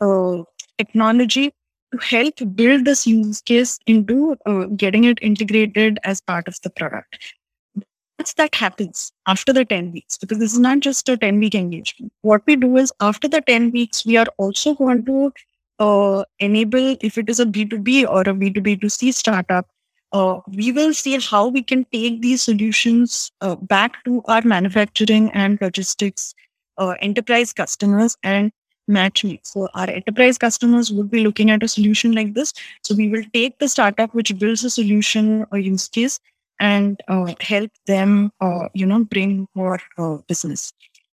uh, 0.00 0.42
technology 0.78 1.52
to 1.92 1.98
help 1.98 2.34
build 2.54 2.84
this 2.84 3.06
use 3.06 3.40
case 3.42 3.78
into 3.86 4.36
uh, 4.46 4.66
getting 4.76 5.04
it 5.04 5.18
integrated 5.22 5.98
as 6.04 6.20
part 6.20 6.46
of 6.46 6.56
the 6.62 6.70
product. 6.70 7.34
Once 8.20 8.34
that 8.34 8.54
happens 8.54 9.12
after 9.26 9.50
the 9.50 9.64
10 9.64 9.92
weeks, 9.92 10.18
because 10.18 10.38
this 10.38 10.52
is 10.52 10.58
not 10.58 10.80
just 10.80 11.08
a 11.08 11.16
10 11.16 11.38
week 11.40 11.54
engagement, 11.54 12.12
what 12.20 12.42
we 12.46 12.54
do 12.54 12.76
is 12.76 12.92
after 13.00 13.26
the 13.26 13.40
10 13.40 13.70
weeks, 13.70 14.04
we 14.04 14.18
are 14.18 14.26
also 14.36 14.74
going 14.74 15.02
to 15.06 15.32
uh, 15.78 16.22
enable, 16.38 16.98
if 17.00 17.16
it 17.16 17.30
is 17.30 17.40
a 17.40 17.46
B2B 17.46 18.06
or 18.06 18.20
a 18.20 18.34
B2B2C 18.34 19.14
startup, 19.14 19.66
uh, 20.12 20.38
we 20.48 20.70
will 20.70 20.92
see 20.92 21.18
how 21.18 21.48
we 21.48 21.62
can 21.62 21.86
take 21.94 22.20
these 22.20 22.42
solutions 22.42 23.32
uh, 23.40 23.54
back 23.54 24.04
to 24.04 24.20
our 24.26 24.42
manufacturing 24.42 25.30
and 25.30 25.58
logistics 25.62 26.34
uh, 26.76 26.96
enterprise 27.00 27.54
customers 27.54 28.18
and 28.22 28.52
match 28.86 29.24
me. 29.24 29.40
So 29.44 29.66
our 29.72 29.88
enterprise 29.88 30.36
customers 30.36 30.92
would 30.92 31.10
be 31.10 31.24
looking 31.24 31.50
at 31.50 31.62
a 31.62 31.68
solution 31.68 32.12
like 32.12 32.34
this. 32.34 32.52
So 32.82 32.94
we 32.94 33.08
will 33.08 33.24
take 33.32 33.58
the 33.60 33.68
startup 33.68 34.14
which 34.14 34.38
builds 34.38 34.62
a 34.62 34.68
solution 34.68 35.46
or 35.50 35.58
use 35.58 35.88
case 35.88 36.20
and 36.60 37.00
uh, 37.08 37.34
help 37.40 37.70
them, 37.86 38.30
uh, 38.40 38.68
you 38.74 38.86
know, 38.86 39.04
bring 39.04 39.48
more 39.54 39.80
uh, 39.98 40.18
business. 40.28 40.72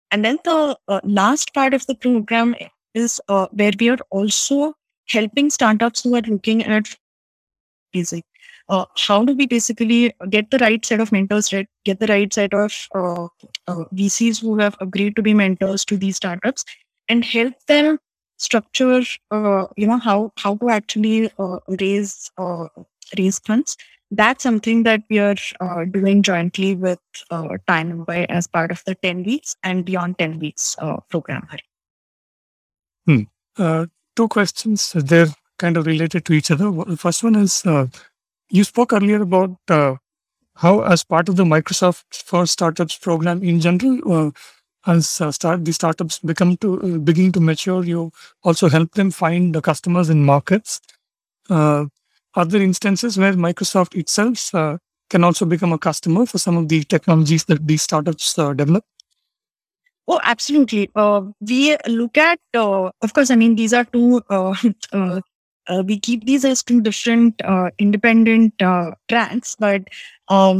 And 0.10 0.24
then 0.24 0.40
the 0.46 0.78
uh, 0.88 1.02
last 1.04 1.54
part 1.54 1.74
of 1.74 1.86
the 1.86 1.96
program 1.96 2.56
is 2.94 3.22
uh, 3.28 3.48
where 3.52 3.72
we 3.80 3.90
are 3.90 4.00
also 4.10 4.74
helping 5.10 5.50
startups 5.50 6.04
who 6.04 6.16
are 6.16 6.22
looking 6.22 6.64
at 6.64 6.96
basic. 7.92 8.24
Uh, 8.70 8.86
how 8.96 9.26
do 9.26 9.36
we 9.36 9.46
basically 9.46 10.14
get 10.30 10.50
the 10.50 10.58
right 10.60 10.86
set 10.86 11.02
of 11.02 11.12
mentors, 11.12 11.52
right? 11.52 11.68
Get 11.84 12.00
the 12.00 12.08
right 12.08 12.34
set 12.34 12.54
of 12.54 12.72
VCs 13.68 14.40
who 14.42 14.58
have 14.58 14.78
agreed 14.80 15.18
to 15.18 15.22
be 15.22 15.34
mentors 15.34 15.84
to 15.86 15.98
these 15.98 16.16
startups 16.16 16.64
and 17.10 17.26
help 17.26 17.54
them 17.68 18.00
structure 18.38 19.02
you 19.78 19.88
know 19.88 20.00
how 20.00 20.32
how 20.38 20.56
to 20.56 20.70
actually 20.70 21.32
raise 21.80 22.32
raise 23.18 23.40
funds 23.40 23.78
that's 24.16 24.44
something 24.44 24.84
that 24.84 25.02
we 25.10 25.20
are 25.20 25.36
uh, 25.60 25.86
doing 25.86 26.22
jointly 26.22 26.76
with 26.76 27.00
uh, 27.32 27.58
Time 27.68 28.06
as 28.08 28.48
part 28.48 28.72
of 28.72 28.84
the 28.86 28.96
10 28.96 29.24
weeks 29.24 29.56
and 29.64 29.86
beyond 29.86 30.18
10 30.20 30.40
weeks 30.40 30.76
uh, 30.80 30.98
program. 31.10 31.48
Hmm. 33.06 33.22
Uh, 33.58 33.88
two 34.16 34.28
questions. 34.28 34.94
They're 34.96 35.34
kind 35.58 35.78
of 35.78 35.86
related 35.86 36.26
to 36.26 36.34
each 36.34 36.52
other. 36.52 36.72
The 36.72 36.98
first 36.98 37.24
one 37.24 37.36
is 37.36 37.66
uh, 37.66 37.88
you 38.50 38.64
spoke 38.64 38.94
earlier 38.94 39.22
about 39.22 39.58
uh, 39.70 39.96
how, 40.56 40.82
as 40.82 41.04
part 41.04 41.30
of 41.30 41.36
the 41.36 41.44
Microsoft 41.44 42.04
for 42.12 42.46
Startups 42.46 42.98
program 42.98 43.44
in 43.44 43.60
general, 43.60 44.32
as 44.86 45.22
uh, 45.22 45.32
start 45.32 45.64
the 45.66 45.72
startups 45.72 46.20
become 46.20 46.58
to 46.58 47.00
begin 47.00 47.32
to 47.32 47.40
mature, 47.40 47.84
you 47.84 48.12
also 48.44 48.70
help 48.70 48.92
them 48.94 49.12
find 49.12 49.56
the 49.56 49.62
customers 49.62 50.10
in 50.10 50.24
markets. 50.24 50.82
Uh, 51.50 51.86
other 52.36 52.62
instances 52.62 53.18
where 53.18 53.34
Microsoft 53.34 53.96
itself 53.96 54.54
uh, 54.56 54.78
can 55.10 55.24
also 55.24 55.46
become 55.46 55.74
a 55.74 55.78
customer 55.78 56.26
for 56.26 56.38
some 56.38 56.58
of 56.58 56.70
the 56.70 56.84
technologies 56.84 57.46
that 57.46 57.68
these 57.68 57.84
startups 57.84 58.38
uh, 58.40 58.54
develop. 58.54 58.84
Oh, 60.08 60.20
absolutely. 60.24 60.90
Uh, 60.96 61.22
we 61.40 61.78
look 61.88 62.18
at, 62.18 62.40
of 62.54 63.14
course, 63.14 63.32
I 63.32 63.36
mean, 63.36 63.56
these 63.56 63.74
are 63.74 63.86
two 63.86 64.22
uh, 65.68 65.84
we 65.86 66.00
keep 66.00 66.26
these 66.26 66.44
as 66.44 66.62
two 66.62 66.82
different 66.82 67.42
uh, 67.44 67.70
independent 67.80 68.62
uh, 68.62 68.92
tracks 69.08 69.56
but 69.58 69.82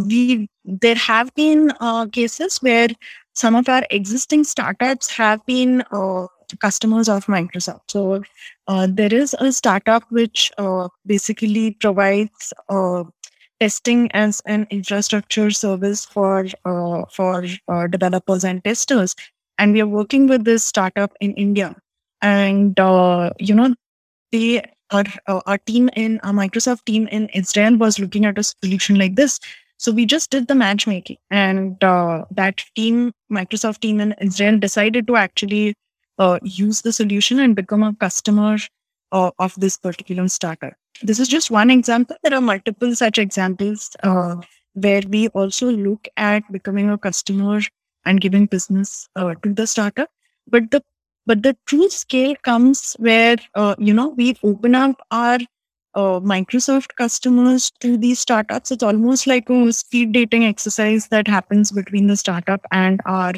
we 0.08 0.50
there 0.64 0.96
have 0.96 1.34
been 1.36 1.72
cases 2.12 2.58
where 2.62 2.88
some 3.34 3.56
of 3.56 3.68
our 3.68 3.84
existing 3.90 4.44
startups 4.44 5.10
have 5.10 5.46
been 5.46 5.84
uh, 5.92 6.28
customers 6.60 7.10
of 7.10 7.26
Microsoft. 7.26 7.82
So 7.90 8.24
uh, 8.68 8.88
there 8.90 9.14
is 9.14 9.36
a 9.40 9.52
startup 9.52 10.04
which 10.10 10.52
uh, 10.58 10.90
basically 11.06 11.72
provides 11.72 12.54
uh, 12.70 13.04
testing 13.60 14.12
as 14.12 14.42
an 14.46 14.68
infrastructure 14.70 15.52
service 15.52 16.06
for 16.06 16.46
uh, 16.66 17.04
for 17.12 17.46
uh, 17.68 17.88
developers 17.88 18.44
and 18.44 18.64
testers, 18.64 19.16
and 19.58 19.74
we 19.74 19.82
are 19.82 19.88
working 19.88 20.28
with 20.28 20.44
this 20.44 20.64
startup 20.64 21.14
in 21.22 21.34
India. 21.34 21.76
And 22.22 22.78
you 23.40 23.56
know, 23.56 23.76
they 24.32 24.64
our 24.92 25.04
our 25.28 25.58
team 25.58 25.90
in 25.96 26.20
our 26.24 26.34
Microsoft 26.34 26.86
team 26.86 27.08
in 27.08 27.30
Israel 27.30 27.78
was 27.78 28.00
looking 28.00 28.26
at 28.26 28.38
a 28.38 28.44
solution 28.44 28.98
like 28.98 29.16
this 29.16 29.40
so 29.84 29.92
we 29.92 30.06
just 30.06 30.30
did 30.30 30.48
the 30.48 30.56
matchmaking, 30.56 31.18
and 31.30 31.84
uh, 31.84 32.24
that 32.32 32.64
team, 32.74 33.12
Microsoft 33.30 33.80
team 33.80 34.00
in 34.00 34.14
Israel, 34.22 34.58
decided 34.58 35.08
to 35.08 35.18
actually 35.18 35.76
uh, 36.20 36.40
use 36.44 36.82
the 36.82 36.94
solution 36.94 37.40
and 37.40 37.56
become 37.56 37.84
a 37.84 37.96
customer 37.96 38.58
uh, 39.12 39.32
of 39.40 39.54
this 39.60 39.78
particular 39.78 40.28
startup. 40.28 40.74
This 41.02 41.20
is 41.20 41.28
just 41.28 41.52
one 41.52 41.70
example. 41.70 42.16
There 42.24 42.34
are 42.34 42.42
multiple 42.42 42.96
such 42.96 43.18
examples 43.18 43.90
uh, 44.04 44.38
where 44.74 45.02
we 45.08 45.28
also 45.30 45.72
look 45.72 46.08
at 46.18 46.44
becoming 46.52 46.90
a 46.90 46.98
customer 46.98 47.62
and 48.06 48.22
giving 48.22 48.46
business 48.46 49.08
uh, 49.16 49.36
to 49.44 49.54
the 49.54 49.68
startup. 49.68 50.10
But 50.48 50.72
the 50.72 50.84
but 51.26 51.42
the 51.42 51.56
true 51.68 51.90
scale 51.90 52.36
comes 52.44 52.96
where 53.00 53.38
uh, 53.56 53.76
you 53.80 53.94
know 53.94 54.10
we 54.10 54.36
open 54.44 54.76
up 54.76 55.02
our 55.12 55.40
uh, 55.96 56.20
Microsoft 56.20 56.96
customers 56.98 57.72
to 57.80 57.98
these 57.98 58.20
startups. 58.20 58.72
It's 58.72 58.84
almost 58.84 59.28
like 59.28 59.50
a 59.50 59.72
speed 59.72 60.12
dating 60.12 60.46
exercise 60.46 61.08
that 61.10 61.28
happens 61.28 61.72
between 61.72 62.08
the 62.08 62.18
startup 62.18 62.62
and 62.72 63.00
our 63.06 63.34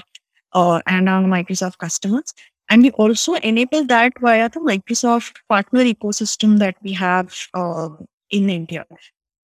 uh, 0.53 0.81
and 0.87 1.09
our 1.09 1.23
Microsoft 1.23 1.77
customers. 1.77 2.33
And 2.69 2.83
we 2.83 2.91
also 2.91 3.35
enable 3.35 3.85
that 3.85 4.13
via 4.19 4.49
the 4.49 4.59
Microsoft 4.59 5.37
partner 5.47 5.83
ecosystem 5.83 6.57
that 6.59 6.75
we 6.81 6.93
have 6.93 7.35
uh, 7.53 7.89
in 8.29 8.49
India. 8.49 8.85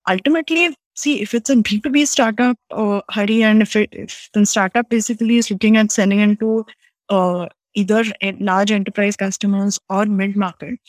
Ultimately, 0.09 0.75
see 0.95 1.21
if 1.21 1.33
it's 1.33 1.49
a 1.49 1.55
B2B 1.55 2.07
startup, 2.07 2.57
uh, 2.71 3.01
Hari, 3.09 3.43
and 3.43 3.61
if, 3.61 3.75
it, 3.75 3.89
if 3.91 4.29
the 4.33 4.45
startup 4.45 4.89
basically 4.89 5.37
is 5.37 5.51
looking 5.51 5.77
at 5.77 5.91
selling 5.91 6.19
into 6.19 6.65
uh, 7.09 7.47
either 7.75 8.03
large 8.39 8.71
enterprise 8.71 9.15
customers 9.15 9.79
or 9.89 10.05
mid 10.05 10.35
market, 10.35 10.79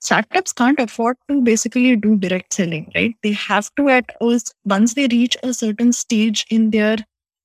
startups 0.00 0.52
can't 0.52 0.80
afford 0.80 1.16
to 1.28 1.42
basically 1.42 1.94
do 1.96 2.16
direct 2.16 2.52
selling, 2.54 2.90
right? 2.94 3.14
They 3.22 3.32
have 3.32 3.70
to 3.76 3.88
at 3.88 4.10
once, 4.20 4.52
once 4.64 4.94
they 4.94 5.08
reach 5.08 5.36
a 5.42 5.52
certain 5.52 5.92
stage 5.92 6.46
in 6.50 6.70
their 6.70 6.96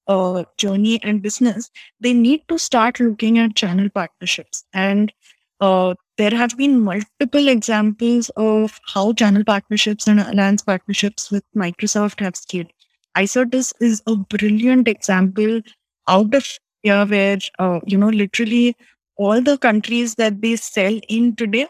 uh, 0.07 0.43
journey 0.57 1.01
and 1.03 1.21
business, 1.21 1.69
they 1.99 2.13
need 2.13 2.41
to 2.47 2.57
start 2.57 2.99
looking 2.99 3.39
at 3.39 3.55
channel 3.55 3.89
partnerships. 3.89 4.63
And 4.73 5.11
uh, 5.59 5.95
there 6.17 6.31
have 6.31 6.57
been 6.57 6.81
multiple 6.81 7.47
examples 7.47 8.29
of 8.35 8.79
how 8.93 9.13
channel 9.13 9.43
partnerships 9.43 10.07
and 10.07 10.19
alliance 10.19 10.61
partnerships 10.61 11.31
with 11.31 11.43
Microsoft 11.55 12.19
have 12.19 12.35
scaled. 12.35 12.71
Icertis 13.17 13.73
is 13.79 14.01
a 14.07 14.15
brilliant 14.15 14.87
example 14.87 15.61
out 16.07 16.33
of 16.33 16.47
here 16.83 17.05
where, 17.05 17.37
uh, 17.59 17.79
you 17.85 17.97
know, 17.97 18.09
literally 18.09 18.75
all 19.17 19.41
the 19.41 19.57
countries 19.57 20.15
that 20.15 20.41
they 20.41 20.55
sell 20.55 20.99
in 21.07 21.35
today 21.35 21.67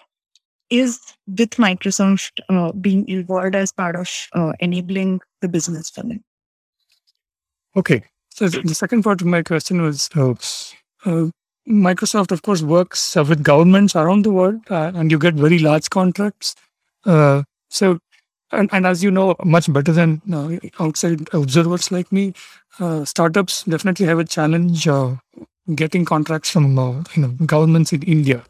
is 0.70 1.00
with 1.28 1.52
Microsoft 1.52 2.40
uh, 2.50 2.72
being 2.72 3.08
involved 3.08 3.56
as 3.56 3.72
part 3.72 3.96
of 3.96 4.10
uh, 4.34 4.54
enabling 4.60 5.22
the 5.42 5.48
business 5.48 5.90
for 5.90 6.02
them. 6.02 6.24
Okay. 7.76 8.04
So 8.36 8.50
the 8.50 8.76
second 8.76 9.04
part 9.04 9.22
of 9.22 9.28
my 9.28 9.44
question 9.44 9.82
was 9.82 10.10
uh, 10.14 10.34
uh 11.06 11.30
Microsoft, 11.68 12.32
of 12.32 12.42
course, 12.42 12.62
works 12.62 13.16
with 13.16 13.42
governments 13.42 13.96
around 13.96 14.26
the 14.26 14.32
world 14.32 14.60
uh, 14.70 14.92
and 14.94 15.10
you 15.10 15.18
get 15.18 15.36
very 15.36 15.58
large 15.58 15.90
contracts. 15.90 16.54
Uh, 17.06 17.44
so, 17.70 17.98
and, 18.52 18.70
and, 18.74 18.86
as 18.86 19.04
you 19.04 19.10
know, 19.10 19.36
much 19.44 19.72
better 19.72 19.92
than 19.92 20.22
outside 20.80 21.28
observers 21.34 21.92
like 21.92 22.12
me, 22.12 22.34
startups 23.06 23.64
definitely 23.64 24.06
have 24.06 24.20
a 24.20 24.26
challenge 24.26 24.88
getting 25.74 26.06
contracts 26.06 26.50
from 26.50 26.78
you 27.16 27.22
know, 27.22 27.30
governments 27.46 27.94
in 27.94 28.04
India. 28.04 28.44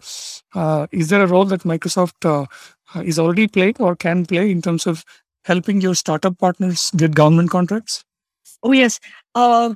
Uh, 0.55 0.87
is 0.91 1.09
there 1.09 1.23
a 1.23 1.27
role 1.27 1.45
that 1.45 1.61
Microsoft 1.61 2.25
uh, 2.25 2.45
is 3.01 3.19
already 3.19 3.47
playing 3.47 3.75
or 3.79 3.95
can 3.95 4.25
play 4.25 4.49
in 4.49 4.61
terms 4.61 4.87
of 4.87 5.05
helping 5.43 5.79
your 5.79 5.95
startup 5.95 6.37
partners 6.39 6.91
get 6.91 7.13
government 7.13 7.51
contracts? 7.51 8.04
Oh, 8.65 8.71
yes. 8.71 8.99
Uh, 9.35 9.75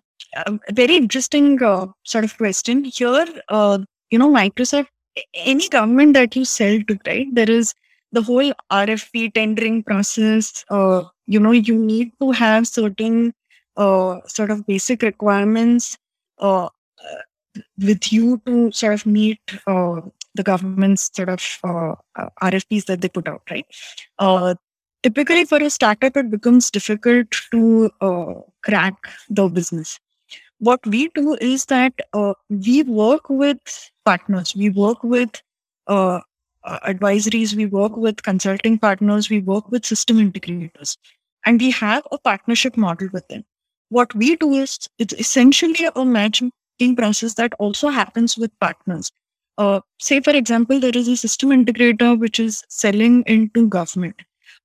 very 0.71 0.95
interesting 0.95 1.62
uh, 1.62 1.86
sort 2.04 2.23
of 2.23 2.36
question. 2.38 2.84
Here, 2.84 3.28
uh, 3.49 3.78
you 4.10 4.17
know, 4.17 4.32
Microsoft, 4.32 4.88
any 5.36 5.69
government 5.69 6.15
that 6.15 6.36
you 6.36 6.43
sell 6.43 6.80
to, 6.88 6.97
right, 7.06 7.28
there 7.32 7.49
is 7.49 7.75
the 8.12 8.23
whole 8.23 8.52
RFP 8.71 9.36
tendering 9.36 9.84
process. 9.84 10.65
Uh, 10.71 11.04
you 11.28 11.39
know, 11.39 11.52
you 11.52 11.78
need 11.78 12.13
to 12.19 12.32
have 12.32 12.67
certain 12.67 13.34
sort 13.78 14.49
of 14.49 14.65
basic 14.65 15.04
requirements 15.04 15.95
with 17.78 18.12
you 18.12 18.41
to 18.45 18.71
sort 18.71 18.93
of 18.93 19.06
meet 19.06 19.39
uh, 19.67 20.02
the 20.36 20.43
government's 20.43 21.10
sort 21.13 21.30
of 21.30 21.43
uh, 21.63 21.93
uh 22.15 22.30
RFPs 22.41 22.86
that 22.86 23.02
they 23.02 23.10
put 23.10 23.28
out, 23.28 23.41
right? 23.49 23.65
Uh, 24.17 24.56
typically, 25.04 25.46
for 25.46 25.58
a 25.58 25.70
startup, 25.70 26.18
it 26.18 26.30
becomes 26.30 26.72
difficult 26.72 27.28
to 27.52 27.90
uh, 28.02 28.34
crack 28.64 28.96
the 29.30 29.48
business. 29.48 30.00
What 30.60 30.86
we 30.86 31.10
do 31.10 31.36
is 31.40 31.66
that 31.66 31.94
uh, 32.14 32.34
we 32.50 32.84
work 32.84 33.30
with 33.30 33.92
partners, 34.06 34.56
we 34.56 34.70
work 34.70 35.04
with 35.04 35.42
advisories, 35.90 37.56
we 37.56 37.66
work 37.66 37.96
with 37.96 38.24
consulting 38.24 38.78
partners, 38.78 39.30
we 39.30 39.40
work 39.40 39.72
with 39.72 39.86
system 39.86 40.18
integrators, 40.18 40.98
and 41.46 41.62
we 41.62 41.72
have 41.72 42.04
a 42.12 42.18
partnership 42.18 42.76
model 42.78 43.08
with 43.14 43.28
them. 43.30 43.44
What 43.90 44.14
we 44.14 44.36
do 44.36 44.54
is 44.54 44.78
it's 45.00 45.14
essentially 45.14 45.88
a 45.96 46.06
matchmaking 46.06 46.96
process 46.96 47.36
that 47.36 47.54
also 47.58 47.90
happens 47.90 48.38
with 48.38 48.52
partners. 48.60 49.12
Uh, 49.58 49.82
say 50.00 50.22
for 50.22 50.32
example 50.32 50.80
there 50.80 50.96
is 50.96 51.08
a 51.10 51.18
system 51.18 51.50
integrator 51.50 52.18
which 52.18 52.40
is 52.40 52.64
selling 52.70 53.24
into 53.28 53.68
government 53.68 54.16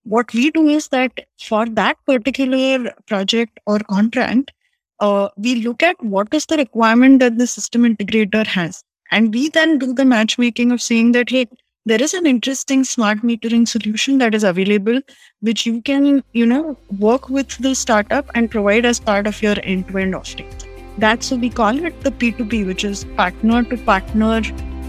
what 0.04 0.32
we 0.34 0.50
do 0.50 0.68
is 0.68 0.88
that 0.88 1.26
for 1.40 1.66
that 1.66 1.96
particular 2.06 2.92
project 3.06 3.58
or 3.66 3.78
contract 3.80 4.52
uh, 5.00 5.28
we 5.36 5.56
look 5.56 5.82
at 5.82 6.02
what 6.02 6.32
is 6.32 6.46
the 6.46 6.56
requirement 6.56 7.20
that 7.20 7.38
the 7.38 7.46
system 7.46 7.82
integrator 7.82 8.46
has. 8.46 8.82
And 9.10 9.34
we 9.34 9.48
then 9.48 9.78
do 9.78 9.92
the 9.92 10.04
matchmaking 10.04 10.72
of 10.72 10.80
saying 10.80 11.12
that 11.12 11.30
hey 11.30 11.46
there 11.86 12.02
is 12.02 12.14
an 12.14 12.26
interesting 12.26 12.82
smart 12.82 13.18
metering 13.18 13.68
solution 13.68 14.16
that 14.18 14.34
is 14.34 14.44
available 14.44 15.00
which 15.40 15.66
you 15.66 15.82
can 15.82 16.24
you 16.32 16.46
know 16.46 16.76
work 16.98 17.28
with 17.28 17.56
the 17.58 17.74
startup 17.74 18.30
and 18.34 18.50
provide 18.50 18.86
as 18.86 19.00
part 19.00 19.26
of 19.26 19.42
your 19.42 19.56
end-to-end 19.62 20.14
offering. 20.14 20.48
That's 20.96 21.30
what 21.30 21.40
we 21.40 21.50
call 21.50 21.84
it 21.84 22.00
the 22.02 22.10
p2p 22.10 22.66
which 22.66 22.84
is 22.84 23.04
partner 23.16 23.64
to 23.64 23.76
partner 23.76 24.40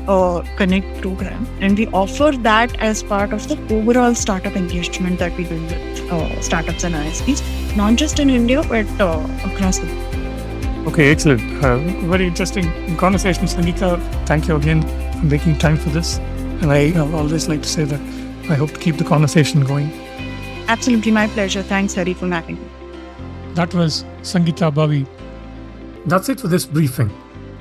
uh, 0.07 0.43
Connect 0.57 1.01
program, 1.01 1.47
and 1.59 1.77
we 1.77 1.87
offer 1.87 2.31
that 2.31 2.75
as 2.79 3.03
part 3.03 3.33
of 3.33 3.47
the 3.47 3.57
overall 3.75 4.15
startup 4.15 4.55
engagement 4.55 5.19
that 5.19 5.35
we 5.37 5.43
do 5.45 5.61
with 5.61 6.11
uh, 6.11 6.41
startups 6.41 6.83
and 6.83 6.95
ISVs, 6.95 7.75
not 7.75 7.95
just 7.95 8.19
in 8.19 8.29
India 8.29 8.63
but 8.63 8.85
uh, 8.99 9.27
across 9.45 9.79
the 9.79 9.87
world. 9.87 10.15
Okay, 10.87 11.11
excellent. 11.11 11.41
Uh, 11.63 11.77
very 12.07 12.27
interesting 12.27 12.95
conversation, 12.97 13.45
Sangeeta. 13.45 13.99
Thank 14.27 14.47
you 14.47 14.55
again 14.55 14.83
for 15.19 15.25
making 15.25 15.57
time 15.57 15.77
for 15.77 15.89
this. 15.89 16.19
And 16.61 16.71
I 16.71 16.93
always 16.99 17.49
like 17.49 17.63
to 17.63 17.67
say 17.69 17.85
that 17.85 17.99
I 18.49 18.55
hope 18.55 18.71
to 18.71 18.79
keep 18.79 18.97
the 18.97 19.03
conversation 19.03 19.63
going. 19.63 19.91
Absolutely, 20.67 21.11
my 21.11 21.27
pleasure. 21.27 21.63
Thanks, 21.63 21.95
Hari, 21.95 22.13
for 22.13 22.27
having 22.27 22.55
me. 22.55 22.69
That 23.55 23.73
was 23.73 24.03
Sangeeta 24.21 24.71
Bavi. 24.71 25.07
That's 26.05 26.29
it 26.29 26.39
for 26.39 26.47
this 26.47 26.65
briefing. 26.65 27.09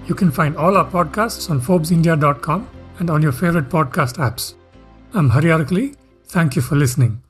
You 0.06 0.14
can 0.14 0.30
find 0.30 0.56
all 0.56 0.76
our 0.76 0.84
podcasts 0.84 1.50
on 1.50 1.60
ForbesIndia.com 1.60 2.68
and 2.98 3.10
on 3.10 3.22
your 3.22 3.32
favorite 3.32 3.68
podcast 3.68 4.18
apps. 4.18 4.54
I'm 5.14 5.30
Hari 5.30 5.46
Arakali. 5.46 5.96
Thank 6.26 6.56
you 6.56 6.62
for 6.62 6.76
listening. 6.76 7.23